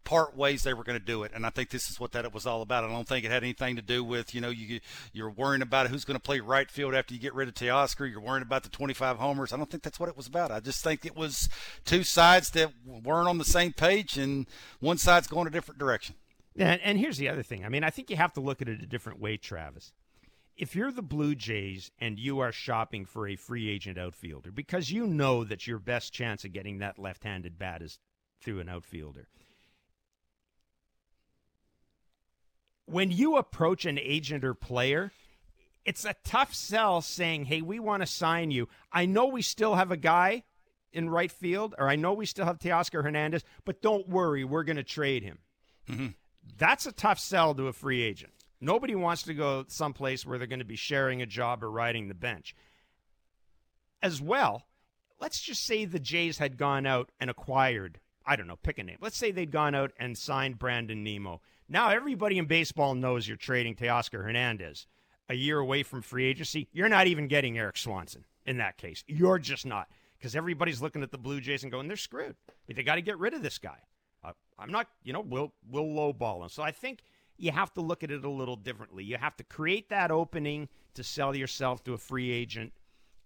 [0.05, 2.25] part ways they were going to do it and i think this is what that
[2.25, 4.51] it was all about i don't think it had anything to do with you know
[4.51, 4.81] you
[5.13, 8.11] you're worrying about who's going to play right field after you get rid of Teoscar.
[8.11, 10.61] you're worrying about the 25 homers i don't think that's what it was about i
[10.61, 11.49] just think it was
[11.85, 14.47] two sides that weren't on the same page and
[14.81, 16.15] one side's going a different direction
[16.57, 17.65] And, and here's the other thing.
[17.65, 19.93] I mean, I think you have to look at it a different way, Travis.
[20.57, 24.91] If you're the Blue Jays and you are shopping for a free agent outfielder because
[24.91, 27.99] you know that your best chance of getting that left handed bat is
[28.41, 29.29] through an outfielder,
[32.93, 35.13] when you approach an agent or player,
[35.85, 38.69] it's a tough sell saying, hey, we want to sign you.
[38.93, 40.45] I know we still have a guy
[40.93, 44.63] in right field, or I know we still have Teoscar Hernandez, but don't worry, we're
[44.63, 45.39] going to trade him.
[45.89, 46.09] Mm-hmm.
[46.59, 48.33] That's a tough sell to a free agent.
[48.61, 52.09] Nobody wants to go someplace where they're going to be sharing a job or riding
[52.09, 52.55] the bench.
[54.03, 54.67] As well,
[55.21, 58.85] let's just say the Jays had gone out and acquired, I don't know, pick a
[58.85, 58.99] name.
[59.01, 61.41] Let's say they'd gone out and signed Brandon Nimmo.
[61.73, 64.87] Now everybody in baseball knows you're trading Teoscar Hernandez.
[65.31, 69.03] A year away from free agency, you're not even getting Erik Swanson in that case.
[69.07, 69.89] You're just not.
[70.19, 72.37] Because everybody's looking at the Blue Jays and going, they're screwed.
[72.69, 73.79] They got to get rid of this guy.
[74.23, 76.51] Uh, I'm not, you know, we'll we'll lowball him.
[76.51, 77.05] So I think
[77.39, 79.03] you have to look at it a little differently.
[79.03, 82.75] You have to create that opening to sell yourself to a free agent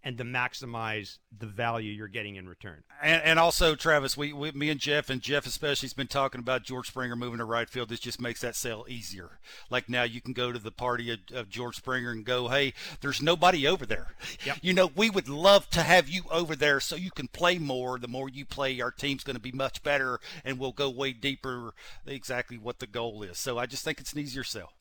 [0.07, 2.85] and to maximize the value you're getting in return.
[3.03, 6.39] And, and also, Travis, we, we, me and Jeff, and Jeff especially, has been talking
[6.39, 7.89] about George Springer moving to right field.
[7.89, 9.41] This just makes that sale easier.
[9.69, 12.73] Like now, you can go to the party of, of George Springer and go, "Hey,
[13.01, 14.15] there's nobody over there.
[14.45, 14.59] Yep.
[14.63, 17.99] You know, we would love to have you over there so you can play more.
[17.99, 21.15] The more you play, our team's going to be much better, and we'll go way
[21.15, 21.75] deeper.
[22.07, 23.39] Exactly what the goal is.
[23.39, 24.75] So I just think it's an easier sell.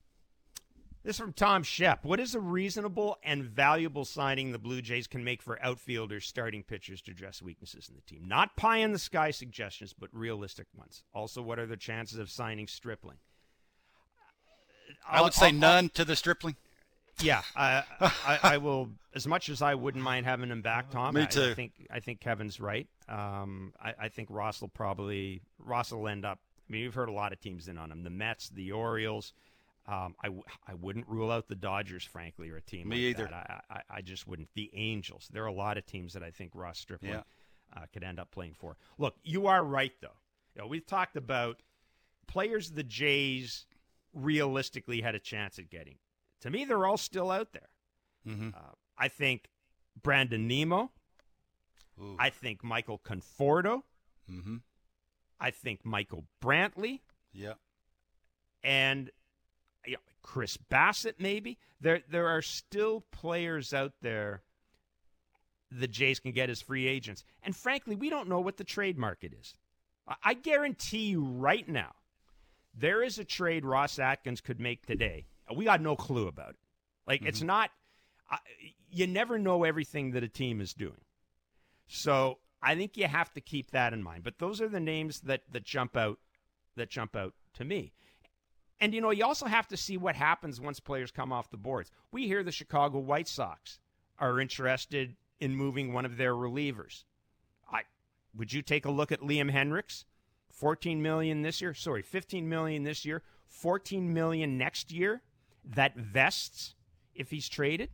[1.06, 2.04] This is from Tom Shep.
[2.04, 6.64] What is a reasonable and valuable signing the Blue Jays can make for outfielders, starting
[6.64, 8.28] pitchers to address weaknesses in the team?
[8.28, 11.04] Not pie in the sky suggestions, but realistic ones.
[11.14, 13.18] Also, what are the chances of signing Stripling?
[15.08, 16.56] I would say I'll- none to the Stripling.
[17.22, 18.90] Yeah, I, I, I will.
[19.14, 21.14] As much as I wouldn't mind having him back, Tom.
[21.14, 21.54] Me I- I, too.
[21.54, 22.88] think I think Kevin's right.
[23.08, 26.40] Um, I, I think Ross will probably Ross will end up.
[26.68, 29.34] I mean, you've heard a lot of teams in on him: the Mets, the Orioles.
[29.88, 33.20] Um, I, w- I wouldn't rule out the Dodgers, frankly, or a team Me like
[33.20, 33.30] either.
[33.30, 33.64] that.
[33.70, 34.50] I, I, I just wouldn't.
[34.56, 35.30] The Angels.
[35.32, 37.22] There are a lot of teams that I think Ross Stripling Yeah.
[37.76, 38.78] uh, could end up playing for.
[38.98, 40.18] Look, you are right though.
[40.56, 41.62] You know, we've talked about
[42.28, 43.66] players the Jays
[44.14, 45.98] realistically had a chance at getting.
[46.42, 47.70] To me, they're all still out there.
[48.28, 48.50] Mm-hmm.
[48.56, 49.50] Uh, I think
[50.02, 50.92] Brandon Nimmo.
[52.02, 52.16] Ooh.
[52.18, 53.84] I think Michael Conforto.
[54.32, 54.58] mm-hmm.
[55.40, 57.02] I think Michael Brantley
[57.34, 57.54] Yeah.
[58.64, 59.12] and
[59.86, 61.16] you know, Chris Bassitt.
[61.20, 64.44] Maybe there there are still players out there
[65.72, 67.24] the Jays can get as free agents.
[67.44, 69.56] And frankly, we don't know what the trade market is.
[70.24, 71.94] I- guarantee you right now,
[72.74, 75.26] there is a trade Ross Atkins could make today.
[75.56, 76.60] We got no clue about it.
[77.08, 77.48] Like it's mm-hmm.
[77.48, 77.72] not.
[78.90, 81.02] You never know everything that a team is doing.
[81.88, 84.24] So I think you have to keep that in mind.
[84.24, 86.20] But those are the names that that jump out
[86.76, 87.94] that jump out to me.
[88.80, 91.58] And you know, you also have to see what happens once players come off the
[91.58, 91.92] boards.
[92.12, 93.80] We hear the Chicago White Sox
[94.20, 97.04] are interested in moving one of their relievers.
[97.72, 97.82] I
[98.36, 100.06] would you take a look at Liam Hendriks?
[100.50, 105.22] 14 million this year, sorry, 15 million this year, 14 million next year
[105.66, 106.76] that vests
[107.14, 107.90] if he's traded.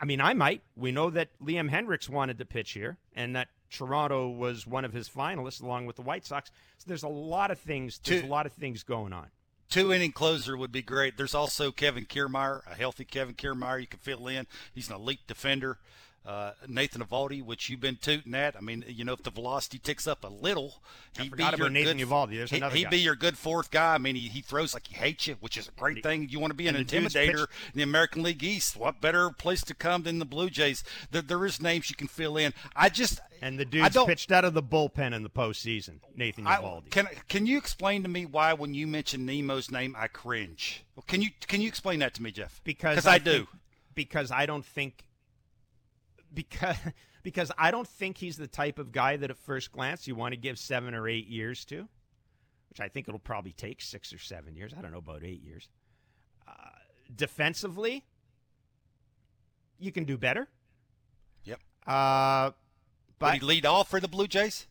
[0.00, 0.62] I mean, I might.
[0.76, 4.92] We know that Liam Hendriks wanted to pitch here, and that Toronto was one of
[4.92, 6.50] his finalists along with the White Sox.
[6.78, 7.98] So there's a lot of things.
[7.98, 9.26] There's Two- a lot of things going on.
[9.70, 11.16] Two inning closer would be great.
[11.16, 14.46] There's also Kevin Kiermaier, a healthy Kevin Kiermaier you can fill in.
[14.74, 15.78] He's an elite defender.
[16.28, 18.54] Uh, Nathan Eovaldi, which you've been tooting at.
[18.54, 20.82] I mean, you know, if the velocity ticks up a little,
[21.18, 22.00] he'd be your Nathan good,
[22.50, 22.90] he, He'd guy.
[22.90, 23.94] be your good fourth guy.
[23.94, 26.28] I mean, he, he throws like he hates you, which is a great thing.
[26.28, 28.76] You want to be an and intimidator in the American League East.
[28.76, 30.84] What better place to come than the Blue Jays?
[31.10, 32.52] There, there is names you can fill in.
[32.76, 36.00] I just And the dude's pitched out of the bullpen in the postseason.
[36.14, 40.08] Nathan I, can can you explain to me why when you mention Nimmo's name I
[40.08, 40.84] cringe?
[40.94, 42.60] Well, can you can you explain that to me, Jeff?
[42.64, 43.30] because I, I do.
[43.30, 43.48] think-
[43.94, 45.07] because I don't think
[46.32, 46.76] because
[47.22, 50.32] because I don't think he's the type of guy that at first glance you want
[50.32, 51.88] to give seven or eight years to,
[52.70, 54.72] which I think it'll probably take six or seven years.
[54.76, 55.68] I don't know about eight years.
[56.46, 56.52] Uh,
[57.14, 58.04] defensively,
[59.78, 60.48] you can do better.
[61.44, 61.60] Yep.
[61.86, 62.54] Uh, Would
[63.18, 64.66] but he lead off for the Blue Jays?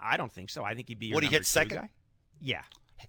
[0.00, 0.64] I don't think so.
[0.64, 1.12] I think he'd be.
[1.12, 1.78] Would he hit second?
[1.78, 1.90] guy.
[2.40, 2.62] Yeah.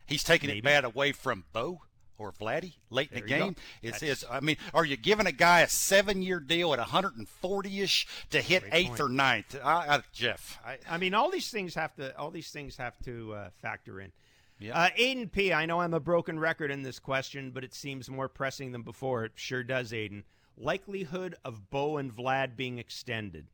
[0.06, 0.62] He's taking it Maybe.
[0.62, 1.82] bad away from Bo
[2.20, 3.56] or Vladdy late in There the game.
[3.82, 8.42] It's, it's, I mean, are you giving a guy a seven-year deal at 140ish to
[8.42, 9.00] hit Great eighth point.
[9.00, 9.60] or ninth?
[9.64, 13.00] I, I, Jeff, I, I mean, all these things have to all these things have
[13.06, 14.12] to uh, factor in.
[14.60, 14.78] Yeah.
[14.78, 15.54] Uh, Aiden P.
[15.54, 18.82] I know I'm a broken record in this question, but it seems more pressing than
[18.82, 19.24] before.
[19.24, 20.24] It sure does, Aiden.
[20.58, 23.46] Likelihood of Bo and Vlad being extended.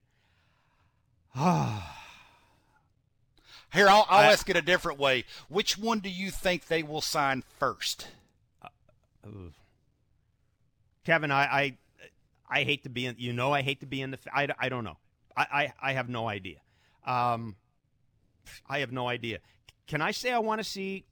[1.35, 1.43] here
[3.87, 5.25] I'll, I'll I- ask it a different way.
[5.47, 8.07] Which one do you think they will sign first?
[11.05, 11.77] Kevin, I, I,
[12.49, 13.15] I hate to be in.
[13.17, 14.19] You know, I hate to be in the.
[14.33, 14.97] I, I don't know.
[15.35, 16.57] I, I, I have no idea.
[17.05, 17.55] Um,
[18.67, 19.39] I have no idea.
[19.87, 21.05] Can I say I want to see?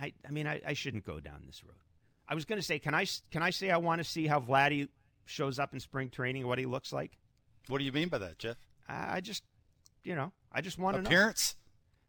[0.00, 1.76] I, I mean, I, I shouldn't go down this road.
[2.28, 4.40] I was going to say, can I, can I say I want to see how
[4.40, 4.88] Vladdy
[5.24, 7.16] shows up in spring training, what he looks like?
[7.68, 8.56] What do you mean by that, Jeff?
[8.88, 9.42] I, I just,
[10.04, 11.08] you know, I just want to know.
[11.08, 11.56] Appearance?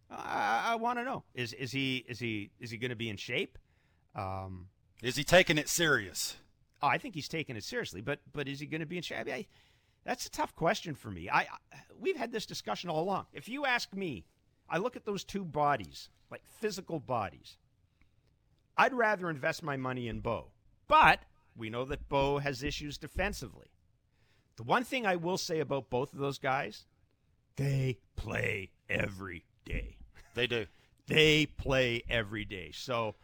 [0.09, 1.23] I, I want to know.
[1.33, 3.57] Is, is he, is he, is he going to be in shape?
[4.17, 4.67] Um,
[5.03, 6.37] Is he taking it serious?
[6.81, 9.03] Oh, I think he's taking it seriously, but but is he going to be in
[9.03, 9.19] shape?
[9.19, 9.47] I mean, I,
[10.03, 11.29] that's a tough question for me.
[11.29, 11.47] I, I
[11.99, 13.27] we've had this discussion all along.
[13.33, 14.25] If you ask me,
[14.69, 17.57] I look at those two bodies, like physical bodies.
[18.77, 20.51] I'd rather invest my money in Bo,
[20.87, 21.19] but
[21.55, 23.67] we know that Bo has issues defensively.
[24.55, 26.85] The one thing I will say about both of those guys,
[27.55, 29.97] they play every day.
[30.35, 30.67] They do.
[31.07, 32.71] They play every day.
[32.73, 33.15] So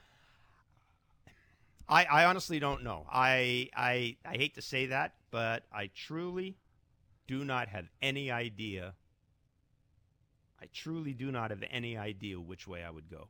[1.88, 3.06] I, I honestly don't know.
[3.12, 6.56] I, I I hate to say that, but I truly
[7.28, 8.94] do not have any idea.
[10.62, 13.28] I truly do not have any idea which way I would go.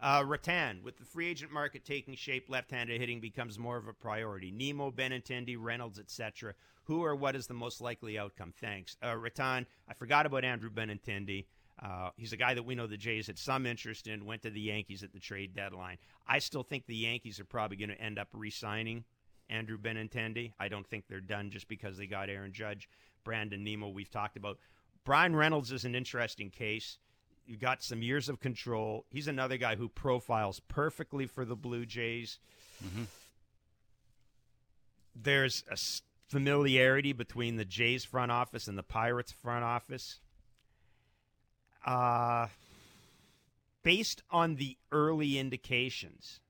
[0.00, 3.92] Uh, Rattan, with the free agent market taking shape, left-handed hitting becomes more of a
[3.92, 4.50] priority.
[4.50, 6.54] Nimmo, Benintendi, Reynolds, etc.
[6.84, 8.52] Who or what is the most likely outcome?
[8.60, 9.66] Thanks, uh, Rattan.
[9.88, 11.46] I forgot about Andrew Benintendi.
[11.82, 14.24] Uh, he's a guy that we know the Jays had some interest in.
[14.24, 15.98] Went to the Yankees at the trade deadline.
[16.26, 19.04] I still think the Yankees are probably going to end up re-signing
[19.50, 20.52] Andrew Benintendi.
[20.58, 22.88] I don't think they're done just because they got Aaron Judge,
[23.24, 23.88] Brandon Nimmo.
[23.88, 24.58] We've talked about.
[25.04, 26.98] Bryan Reynolds is an interesting case.
[27.44, 29.04] You got some years of control.
[29.10, 32.38] He's another guy who profiles perfectly for the Blue Jays.
[35.14, 35.76] There's a
[36.30, 40.20] familiarity between the Jays front office and the Pirates front office.
[41.84, 42.48] Uh,
[43.82, 46.40] based on the early indications,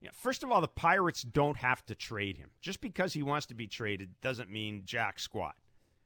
[0.00, 2.50] you know, first of all, the Pirates don't have to trade him.
[2.60, 5.54] Just because he wants to be traded doesn't mean jack squat.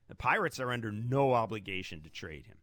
[0.09, 2.59] The Pirates are under no obligation to trade him.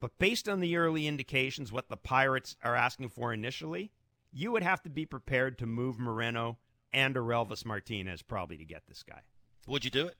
[0.00, 3.92] But based on the early indications, what the Pirates are asking for initially,
[4.32, 6.58] you would have to be prepared to move Moreno
[6.92, 9.20] and or Martinez probably to get this guy.
[9.66, 10.16] Would you do it?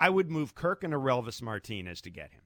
[0.00, 2.40] I would move Kirk and Orelvis Martinez to get him.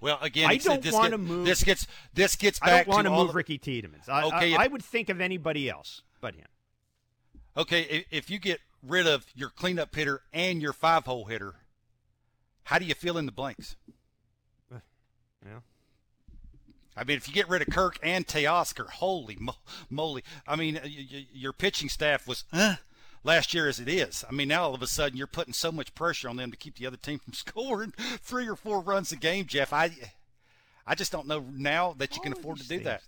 [0.00, 3.10] Well, again, I don't this wanna move- This gets this gets I don't want to
[3.10, 4.00] move the- Ricky Tiedemann.
[4.08, 6.46] I, Okay, I, I would think of anybody else but him.
[7.56, 11.54] Okay, if, if you get rid of your cleanup hitter and your five hole hitter,
[12.64, 13.76] how do you fill in the blanks?
[15.46, 15.60] Yeah.
[16.96, 19.56] I mean, if you get rid of Kirk and Teoscar, holy mo-
[19.90, 20.24] moly!
[20.46, 22.76] I mean, y- y- your pitching staff was uh,
[23.24, 24.24] last year as it is.
[24.28, 26.56] I mean, now all of a sudden you're putting so much pressure on them to
[26.56, 29.72] keep the other team from scoring three or four runs a game, Jeff.
[29.72, 29.90] I,
[30.86, 32.84] I just don't know now that you can All of afford to do things.
[32.84, 33.02] that.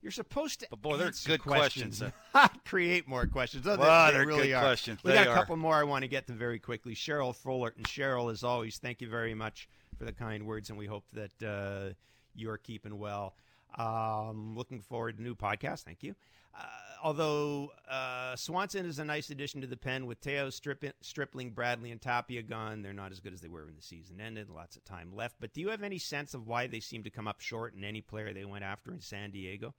[0.00, 0.68] You're supposed to.
[0.70, 1.98] But boy, they're good questions,
[2.32, 2.60] questions.
[2.64, 3.66] Create more questions.
[3.66, 4.62] Oh, Well, they they're really good are.
[4.62, 5.00] questions.
[5.02, 5.34] We They got a are.
[5.34, 6.94] couple more I want to get to very quickly.
[6.94, 10.78] Cheryl Fuller and Cheryl, as always, thank you very much for the kind words, and
[10.78, 11.94] we hope that uh,
[12.36, 13.34] you're keeping well.
[13.76, 15.82] Um, looking forward to new podcast.
[15.82, 16.14] Thank you.
[16.54, 16.64] Uh,
[17.02, 21.90] although uh, Swanson is a nice addition to the pen with Teo, Strip- Stripling, Bradley,
[21.90, 22.82] and Tapia gone.
[22.82, 24.48] They're not as good as they were when the season ended.
[24.50, 25.36] Lots of time left.
[25.40, 27.84] But do you have any sense of why they seem to come up short in
[27.84, 29.74] any player they went after in San Diego?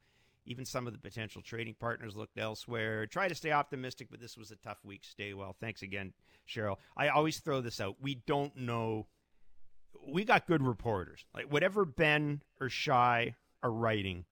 [0.46, 3.06] Even some of the potential trading partners looked elsewhere.
[3.06, 5.02] Try to stay optimistic, but this was a tough week.
[5.04, 5.56] Stay well.
[5.60, 6.14] Thanks again,
[6.48, 6.78] Cheryl.
[6.96, 7.98] I always throw this out.
[8.02, 9.08] We don't know.
[10.08, 11.26] We got good reporters.
[11.36, 14.26] Like whatever Ben or Shi are writing,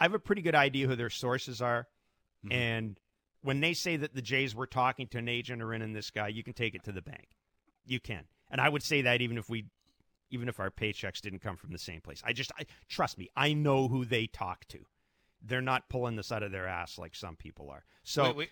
[0.00, 1.86] I have a pretty good idea who their sources are.
[2.44, 2.52] Mm-hmm.
[2.52, 3.00] And
[3.42, 6.10] when they say that the Jays were talking to an agent or in in this
[6.10, 7.28] guy, you can take it to the bank.
[7.84, 8.24] You can.
[8.50, 9.66] And I would say that even if we
[10.30, 12.22] even if our paychecks didn't come from the same place.
[12.24, 14.78] I just I, trust me, I know who they talk to.
[15.42, 17.84] They're not pulling this out of their ass like some people are.
[18.02, 18.50] So wait, wait.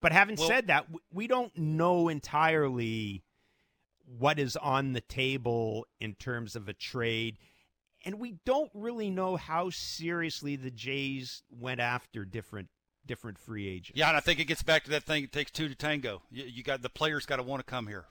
[0.00, 3.24] but having well, said that, we don't know entirely
[4.18, 7.38] what is on the table in terms of a trade
[8.04, 12.68] and we don't really know how seriously the Jays went after different
[13.06, 13.98] different free agents.
[13.98, 15.24] Yeah, and I think it gets back to that thing.
[15.24, 16.22] It takes two to tango.
[16.30, 18.06] You, you got the players got to want to come here.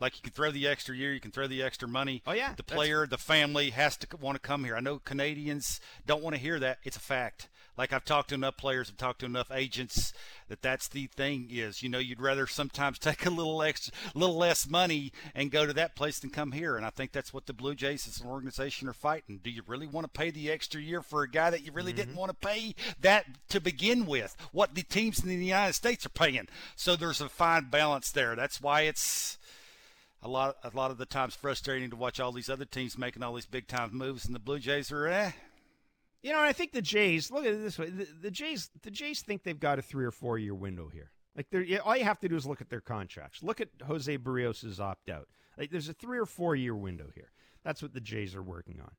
[0.00, 2.22] Like you can throw the extra year, you can throw the extra money.
[2.26, 4.76] Oh yeah, the player, the family has to want to come here.
[4.76, 6.78] I know Canadians don't want to hear that.
[6.84, 7.48] It's a fact.
[7.78, 10.12] Like I've talked to enough players, I've talked to enough agents
[10.48, 14.36] that that's the thing is, you know, you'd rather sometimes take a little extra, little
[14.36, 16.76] less money and go to that place than come here.
[16.76, 19.38] And I think that's what the Blue Jays as an organization are fighting.
[19.42, 21.92] Do you really want to pay the extra year for a guy that you really
[21.92, 22.00] mm-hmm.
[22.00, 24.36] didn't want to pay that to begin with?
[24.50, 26.48] What the teams in the United States are paying.
[26.74, 28.34] So there's a fine balance there.
[28.34, 29.38] That's why it's
[30.22, 33.22] a lot a lot of the times frustrating to watch all these other teams making
[33.22, 35.32] all these big time moves and the Blue Jays are eh.
[36.22, 38.90] You know, I think the Jays look at it this way: the, the Jays, the
[38.90, 41.10] Jays think they've got a three or four year window here.
[41.36, 41.46] Like,
[41.84, 43.44] all you have to do is look at their contracts.
[43.44, 45.28] Look at Jose Berrios' opt out.
[45.56, 47.30] Like, there's a three or four year window here.
[47.62, 48.90] That's what the Jays are working on.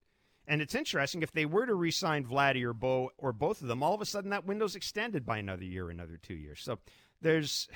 [0.47, 3.83] And it's interesting if they were to re-sign Vladdy or Bo or both of them,
[3.83, 6.61] all of a sudden that window's extended by another year, another two years.
[6.61, 6.79] So
[7.21, 7.67] there's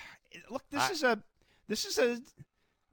[0.49, 1.23] look, this I, is a
[1.67, 2.19] this is a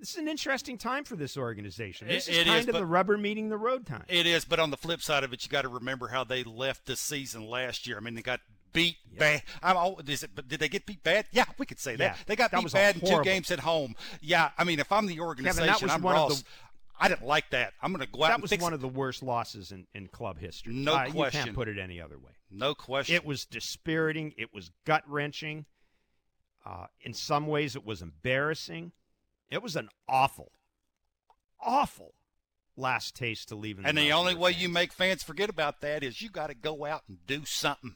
[0.00, 2.08] this is an interesting time for this organization.
[2.08, 4.04] This it, is it kind is, of the rubber meeting the road time.
[4.08, 6.42] It is, but on the flip side of it, you got to remember how they
[6.42, 7.96] left the season last year.
[7.96, 8.40] I mean, they got
[8.72, 9.18] beat yeah.
[9.18, 9.42] bad.
[9.62, 11.26] I'm all, is it, but did they get beat bad?
[11.32, 12.16] Yeah, we could say that.
[12.16, 13.94] Yeah, they got beat bad in two games at home.
[14.20, 16.40] Yeah, I mean, if I'm the organization, Kevin, I'm Ross.
[16.40, 16.48] The,
[16.98, 17.72] I didn't like that.
[17.80, 18.28] I'm going to go out.
[18.28, 18.76] That was one it.
[18.76, 20.74] of the worst losses in, in club history.
[20.74, 21.40] No uh, question.
[21.40, 22.32] You can't put it any other way.
[22.50, 23.14] No question.
[23.14, 24.34] It was dispiriting.
[24.36, 25.64] It was gut wrenching.
[26.64, 28.92] Uh, in some ways, it was embarrassing.
[29.50, 30.52] It was an awful,
[31.60, 32.14] awful
[32.76, 33.78] last taste to leave.
[33.84, 34.62] and the, the only way fans.
[34.62, 37.94] you make fans forget about that is you got to go out and do something.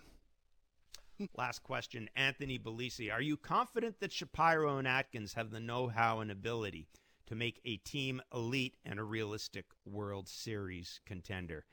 [1.37, 3.13] Last question, Anthony Belisi.
[3.13, 6.89] Are you confident that Shapiro and Atkins have the know-how and ability
[7.27, 11.65] to make a team elite and a realistic World Series contender?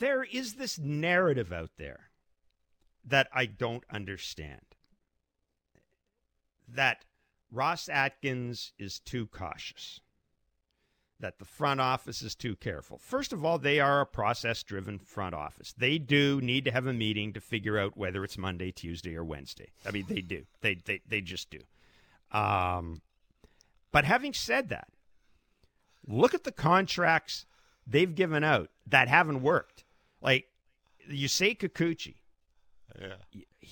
[0.00, 2.10] There is this narrative out there
[3.04, 4.62] that I don't understand.
[6.66, 7.04] That
[7.50, 10.00] Ross Atkins is too cautious
[11.20, 12.98] that the front office is too careful.
[12.98, 15.74] First of all, they are a process driven front office.
[15.76, 19.24] They do need to have a meeting to figure out whether it's Monday, Tuesday, or
[19.24, 19.72] Wednesday.
[19.84, 20.44] I mean, they do.
[20.60, 21.58] They, they, they just do.
[22.30, 23.02] Um,
[23.90, 24.88] but having said that,
[26.06, 27.46] look at the contracts
[27.86, 29.84] they've given out that haven't worked.
[30.20, 30.46] Like,
[31.08, 32.16] you say, Kikuchi.
[33.00, 33.14] Yeah.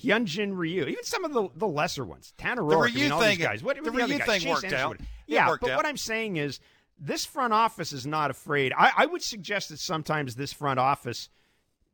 [0.03, 3.63] Hyunjin Ryu, even some of the, the lesser ones, Tanner Roark, I mean, these guys.
[3.63, 4.97] What, the, the Ryu thing worked out.
[5.25, 5.77] Yeah, worked but out.
[5.77, 6.59] what I'm saying is
[6.99, 8.73] this front office is not afraid.
[8.77, 11.29] I, I would suggest that sometimes this front office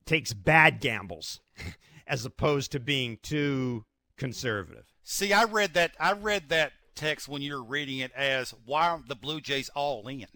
[0.05, 1.39] takes bad gambles
[2.07, 3.85] as opposed to being too
[4.17, 4.85] conservative.
[5.03, 5.95] See, I read that.
[5.99, 9.69] I read that text when you were reading it as why aren't the Blue Jays
[9.69, 10.27] all in?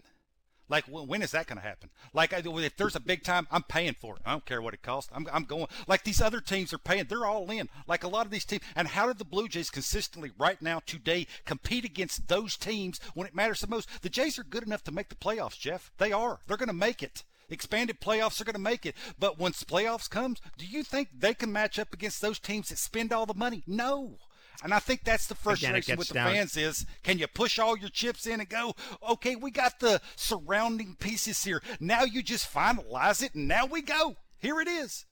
[0.68, 1.90] Like, when is that going to happen?
[2.12, 4.22] Like, if there's a big time, I'm paying for it.
[4.26, 5.10] I don't care what it costs.
[5.14, 5.66] I'm, I'm going.
[5.86, 7.06] Like, these other teams are paying.
[7.08, 7.68] They're all in.
[7.86, 8.62] Like, a lot of these teams.
[8.76, 13.26] And how did the Blue Jays consistently, right now, today, compete against those teams when
[13.26, 13.88] it matters the most?
[14.02, 15.90] The Jays are good enough to make the playoffs, Jeff.
[15.98, 16.40] They are.
[16.46, 18.94] They're going to make it expanded playoffs are going to make it.
[19.18, 22.76] But once playoffs comes, do you think they can match up against those teams that
[22.76, 23.62] spend all the money?
[23.66, 24.18] No.
[24.62, 26.32] And I think that's the frustration with the down.
[26.32, 28.74] fans is can you push all your chips in and go,
[29.08, 31.62] okay, we got the surrounding pieces here.
[31.78, 34.16] Now you just finalize it and now we go.
[34.38, 35.06] Here it is.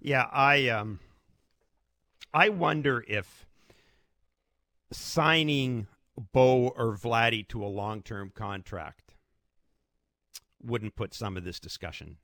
[0.00, 1.00] Yeah, I um
[2.34, 3.46] I wonder if
[4.92, 5.86] signing
[6.32, 9.14] Bo or Vladdy to a long-term contract
[10.62, 12.18] wouldn't put some of this discussion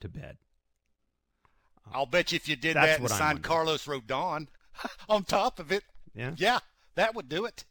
[0.00, 0.36] to bed.
[1.90, 4.48] I'll bet you if you did That's that and signed Carlos Rodon,
[5.08, 5.84] on top of it.
[6.14, 6.32] Yeah.
[6.36, 6.58] Yeah,
[6.94, 7.64] that would do it.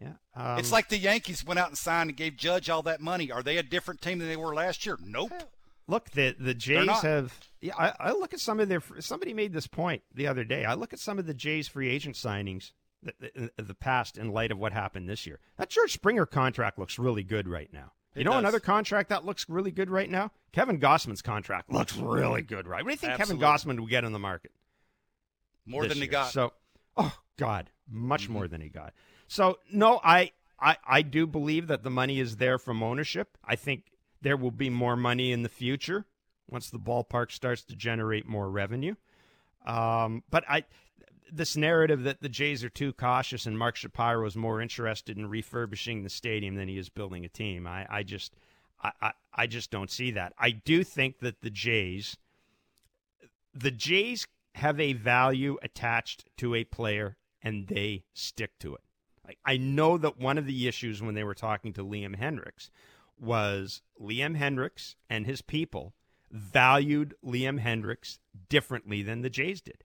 [0.00, 0.12] Yeah.
[0.34, 3.32] Um, it's like the Yankees went out and signed and gave Judge all that money.
[3.32, 4.96] Are they a different team than they were last year?
[5.04, 5.32] Nope.
[5.88, 7.32] Look, the the Jays have.
[7.60, 8.82] Yeah, I, I look at some of their.
[9.00, 10.64] Somebody made this point the other day.
[10.64, 14.30] I look at some of the Jays free agent signings that, in the past in
[14.30, 15.40] light of what happened this year.
[15.56, 17.92] That George Springer contract looks really good right now.
[18.14, 18.40] You It know does.
[18.40, 20.30] another contract that looks really good right now?
[20.52, 22.84] Kevin Gausman's contract looks really good right.
[22.84, 23.44] What do you think Absolutely.
[23.44, 24.52] Kevin Gausman will get in the market?
[25.68, 26.26] More than he got.
[26.26, 26.32] Mm-hmm.
[26.32, 26.52] So,
[26.96, 28.94] oh God, much more than he got.
[29.26, 33.36] So no, I, I I do believe that the money is there from ownership.
[33.44, 36.06] I think there will be more money in the future
[36.48, 38.94] once the ballpark starts to generate more revenue.
[39.66, 40.64] Um, but I,
[41.30, 45.28] this narrative that the Jays are too cautious and Mark Shapiro is more interested in
[45.28, 47.66] refurbishing the stadium than he is building a team.
[47.66, 48.34] I, I just,
[48.82, 50.32] I, I, I just don't see that.
[50.38, 52.16] I do think that the Jays,
[53.52, 58.82] the Jays have a value attached to a player and they stick to it.
[59.26, 62.70] I, I know that one of the issues when they were talking to Liam Hendriks
[63.18, 65.94] was Liam Hendriks and his people
[66.30, 68.18] valued Liam Hendriks
[68.48, 69.84] differently than the Jays did.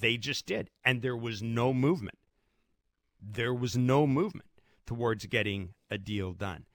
[0.00, 0.70] They just did.
[0.84, 2.18] And there was no movement.
[3.20, 4.48] There was no movement
[4.86, 6.66] towards getting a deal done.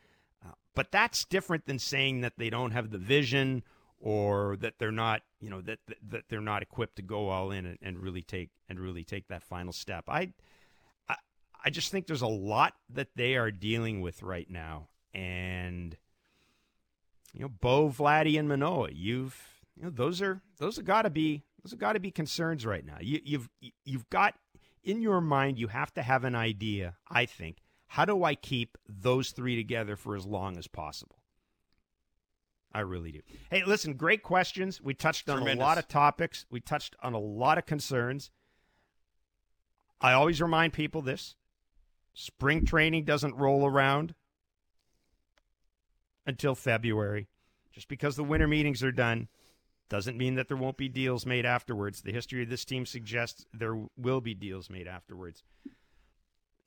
[0.43, 3.63] Uh, but that's different than saying that they don't have the vision
[4.00, 5.80] or that they're not, you know, that
[6.10, 9.28] that, they're not equipped to go all in and, and really take and really take
[9.28, 10.06] that final step.
[10.08, 10.34] I,
[11.08, 11.16] I
[11.64, 15.97] I just think there's a lot that they are dealing with right now, and
[17.34, 18.91] you know, Bo, Vladdy, and Manoah.
[18.91, 19.38] You've
[19.76, 22.66] you know those are those have got to be those have got to be concerns
[22.66, 22.97] right now.
[23.02, 23.50] You, you've
[23.84, 24.36] you've got
[24.84, 26.95] in your mind you have to have an idea.
[27.10, 31.18] I think how do I keep those three together for as long as possible?
[32.72, 33.22] I really do.
[33.49, 34.82] Hey, listen, great questions.
[34.82, 35.63] We touched on Tremendous.
[35.63, 36.45] a lot of topics.
[36.51, 38.32] We touched on a lot of concerns.
[39.99, 41.36] I always remind people this
[42.13, 44.13] spring training doesn't roll around
[46.26, 47.28] until February.
[47.72, 49.28] Just because the winter meetings are done
[49.89, 52.01] doesn't mean that there won't be deals made afterwards.
[52.01, 55.43] The history of this team suggests there will be deals made afterwards.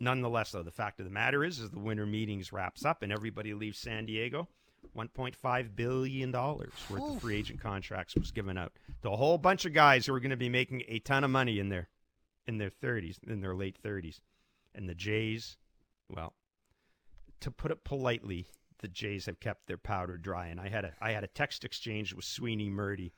[0.01, 3.13] Nonetheless, though, the fact of the matter is, as the winter meetings wraps up and
[3.13, 4.49] everybody leaves San Diego,
[4.97, 8.73] $1.5 billion worth of free agent contracts was given out
[9.03, 11.31] to a whole bunch of guys who are going to be making a ton of
[11.31, 11.89] money in their
[12.47, 14.21] in their 30s, in their late 30s.
[14.75, 15.57] And the Jays,
[16.09, 16.35] well,
[17.41, 18.47] to put it politely,
[18.81, 20.47] the Jays have kept their powder dry.
[20.49, 23.13] And I had a I had a text exchange with Sweeney Murti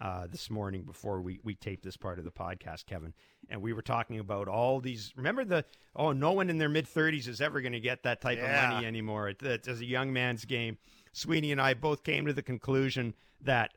[0.00, 3.12] uh, this morning before we, we taped this part of the podcast, Kevin.
[3.50, 5.12] And we were talking about all these.
[5.16, 5.64] Remember the
[5.96, 8.68] oh, no one in their mid thirties is ever going to get that type Yeah.
[8.68, 9.28] of money anymore.
[9.30, 10.78] It, it's a young man's game.
[11.18, 13.72] Sweeney and I both came to the conclusion that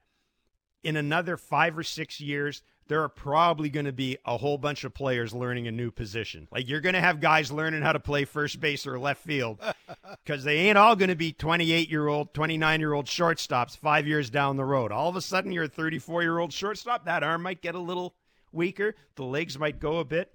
[0.84, 4.84] in another five or six years, there are probably going to be a whole bunch
[4.84, 6.48] of players learning a new position.
[6.52, 9.60] Like you're going to have guys learning how to play first base or left field
[10.26, 14.08] because they ain't all going to be 28 year old, 29 year old shortstops five
[14.08, 14.92] years down the road.
[14.92, 17.06] All of a sudden, you're a 34 year old shortstop.
[17.06, 18.16] That arm might get a little
[18.52, 20.34] weaker, the legs might go a bit.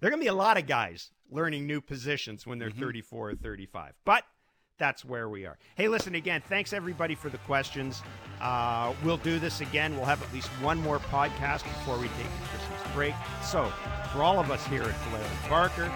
[0.00, 2.80] There are going to be a lot of guys learning new positions when they're mm-hmm.
[2.80, 3.94] 34 or 35.
[4.04, 4.24] But
[4.78, 5.56] that's where we are.
[5.74, 6.42] Hey, listen again.
[6.48, 8.02] Thanks everybody for the questions.
[8.40, 9.96] Uh, we'll do this again.
[9.96, 13.14] We'll have at least one more podcast before we take the Christmas break.
[13.42, 13.70] So,
[14.12, 15.92] for all of us here at Blair Barker,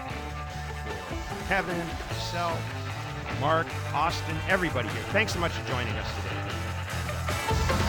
[1.47, 1.77] Kevin,
[2.09, 2.59] myself,
[3.39, 7.82] Mark, Austin, everybody here, thanks so much for joining us today.